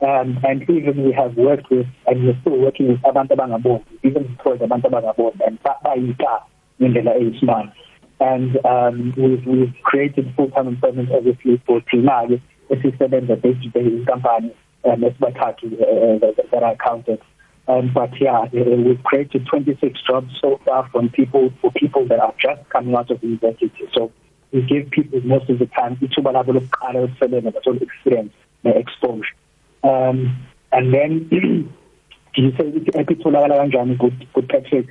um, 0.00 0.38
and 0.44 0.62
even 0.62 1.04
we 1.04 1.12
have 1.12 1.36
worked 1.36 1.70
with 1.70 1.86
and 2.06 2.24
we're 2.24 2.40
still 2.40 2.58
working 2.58 2.88
with 2.88 3.00
abantu 3.02 3.36
abangaboni 3.36 3.84
even 4.02 4.24
employed 4.24 4.60
abantu 4.60 4.88
abangaboni 4.88 5.40
and 5.46 5.58
bayika 5.84 6.42
ngendlela 6.80 7.14
eyisimanga 7.14 7.72
and 8.20 8.58
um, 8.64 9.14
we've, 9.16 9.46
we've 9.46 9.74
created 9.82 10.32
full-time 10.34 10.68
employment 10.68 11.10
obviously 11.12 11.60
for 11.66 11.80
thina-ke 11.90 12.40
the 12.68 13.36
day-to-day 13.42 13.86
inkampani 13.98 14.50
esibathathu 14.84 15.66
uh, 15.66 16.32
that 16.50 16.62
are 16.62 16.76
counted. 16.76 17.20
Um, 17.68 17.90
but 17.92 18.18
yeah, 18.20 18.40
uh, 18.40 18.48
we've 18.52 19.02
created 19.04 19.46
26 19.46 20.00
jobs 20.02 20.32
so 20.40 20.58
far 20.64 20.88
from 20.90 21.10
people 21.10 21.52
for 21.60 21.70
people 21.72 22.06
that 22.06 22.18
are 22.18 22.34
just 22.38 22.66
coming 22.70 22.94
out 22.94 23.10
of 23.10 23.22
university. 23.22 23.88
So 23.94 24.10
we 24.52 24.62
give 24.62 24.90
people 24.90 25.20
most 25.20 25.50
of 25.50 25.58
the 25.58 25.66
time 25.66 25.96
ithuba 25.96 26.32
labo 26.32 26.52
lokuqala 26.52 27.04
ukusebenza 27.04 27.50
bathola 27.50 27.82
experience 27.82 28.32
ne-exposure 28.64 29.34
um 29.82 30.36
and 30.72 30.94
then 30.94 31.28
do 32.34 32.42
you 32.42 32.52
say 32.56 32.64
ukuthi 32.64 33.00
app 33.00 33.10
itholakala 33.10 33.56
kanjani 33.56 33.98
good 33.98 34.48
Patrick? 34.48 34.88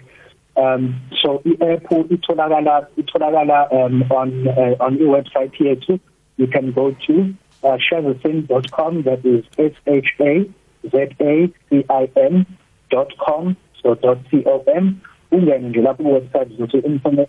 Um 0.55 1.01
so 1.21 1.41
i-app 1.45 1.91
um 3.71 4.03
on 4.11 4.47
uh, 4.47 4.75
on 4.79 4.97
your 4.97 5.11
website 5.17 5.53
yethu 5.59 5.99
you 6.37 6.47
can 6.47 6.71
go 6.71 6.91
to 7.07 7.33
uh, 7.67 7.77
shazasin.com 7.77 9.03
that 9.03 9.25
is 9.25 9.43
s 9.57 9.73
h 9.85 10.09
a 10.19 10.45
z 10.91 10.95
a 11.19 11.49
c 11.69 11.85
i 11.89 12.09
n.com 12.15 13.55
so 13.81 13.95
.com. 13.95 14.95
Ungene 15.31 15.69
nje 15.69 15.81
lapho 15.81 16.03
kuwebsite 16.03 16.53
uzothi 16.53 16.77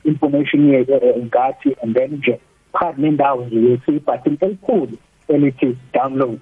information 0.05 0.69
ye 0.73 0.87
ngathi 1.19 1.77
and 1.83 1.97
then 1.97 2.11
nje 2.13 2.39
phakathi 2.73 3.03
nendawo 3.03 3.45
nje 3.45 3.71
yethi 3.71 3.97
ibutton 3.97 4.37
elikhulu 4.41 4.99
elithi 5.29 5.77
download 5.93 6.41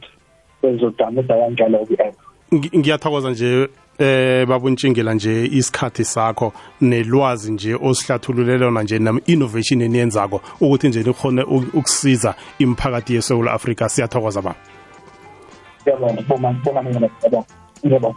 ezodownloada 0.62 1.38
kanjalo 1.38 1.86
i-app. 1.90 2.16
Ngiyathokoza 2.52 3.30
nje 3.30 3.68
eh 3.98 4.46
babuntshingela 4.48 5.14
nje 5.14 5.46
isikhathi 5.46 6.04
sakho 6.04 6.52
nelwazi 6.80 7.52
nje 7.52 7.74
osihlathululelona 7.74 8.82
nje 8.82 8.98
nam 8.98 9.20
innovation 9.26 9.80
eniyenzako 9.82 10.40
ukuthi 10.60 10.88
nje 10.88 11.02
nikhone 11.02 11.42
ukusiza 11.74 12.34
imphakathi 12.58 13.14
yeSouth 13.14 13.48
Africa 13.48 13.88
siyathokoza 13.88 14.42
ba 14.42 14.54
Yabona 15.86 16.22
boma 16.22 16.52
boma 16.64 16.82
mina 16.82 17.08
yabona 17.82 18.14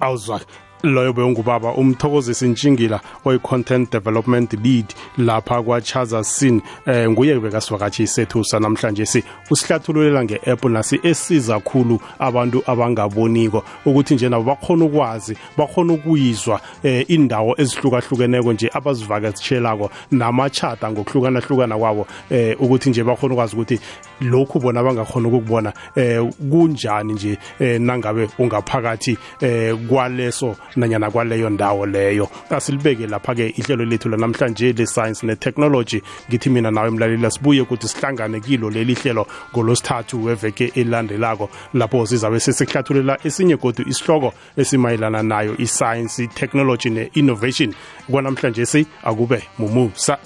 awuzwa 0.00 0.40
loyo 0.82 1.12
bewungubaba 1.12 1.74
umthokozisi 1.74 2.48
ntshingila 2.48 3.00
oyi-content 3.24 3.92
development 3.92 4.52
lead 4.52 4.86
lapha 5.18 5.62
kwachaza 5.62 6.24
sin 6.24 6.62
eh 6.86 7.10
nguye 7.10 7.40
bekasivakatshi 7.40 8.06
sethu 8.06 8.44
sanamhlanje. 8.44 9.06
Si 9.06 9.24
usihlathululela 9.50 10.24
nge-app 10.24 10.64
nasi 10.64 11.00
esiza 11.02 11.60
khulu 11.60 12.00
abantu 12.18 12.62
abangaboniko 12.66 13.64
ukuthi 13.84 14.14
nje 14.14 14.28
nabo 14.28 14.44
bakhona 14.44 14.84
ukwazi 14.84 15.36
bakhona 15.56 15.92
ukuyizwa 15.92 16.60
eh 16.82 17.04
indawo 17.08 17.54
ezihlukahlukeneko 17.58 18.52
nje 18.52 18.70
abazivakatshelago 18.72 19.90
namachata 20.10 20.90
ngokuhlukana-hlukana 20.90 21.78
kwabo 21.78 22.06
eh 22.30 22.56
ukuthi 22.60 22.90
nje 22.90 23.04
bakhona 23.04 23.34
ukwazi 23.34 23.56
ukuthi 23.56 23.80
lokhu 24.20 24.58
bona 24.58 24.80
abangakhona 24.80 25.28
ukukubona 25.28 25.72
eh 25.96 26.22
kunjani 26.50 27.12
nje 27.12 27.38
eh 27.60 27.80
nangabe 27.80 28.28
ungaphakathi 28.38 29.18
eh 29.40 29.76
kwaleso 29.88 30.56
nanyana 30.76 31.10
kwaleyo 31.10 31.50
ndawo 31.50 31.86
leyo. 31.86 32.28
Asilibeke 32.50 33.06
lapha-ke 33.06 33.48
ihlelo 33.48 33.84
lethu 33.84 34.08
lanamhlanje 34.08 34.72
le-science 34.72 35.26
ne-technology. 35.26 36.02
Ngithi 36.28 36.50
mina 36.50 36.70
nawe 36.70 36.90
mlaleli 36.90 37.30
sibuye 37.30 37.60
ukuthi 37.60 37.88
sihlangane 37.88 38.40
kilo 38.40 38.70
leli 38.70 38.94
hlelo 38.94 39.26
ngolosithathu 39.52 40.24
weveke 40.24 40.72
elandelako 40.74 41.50
lapho 41.74 42.06
sizabe 42.06 42.40
sesihlathululela 42.40 43.18
esinye 43.24 43.56
godu 43.56 43.84
isihloko 43.88 44.32
esimayelana 44.56 45.22
nayo 45.22 45.56
i-science 45.58 46.22
i-technology 46.22 46.90
ne-innovation. 46.90 47.74
Kwanamhlanje 48.10 48.66
si 48.66 48.86
akube 49.04 49.42
mumusa. 49.58 50.18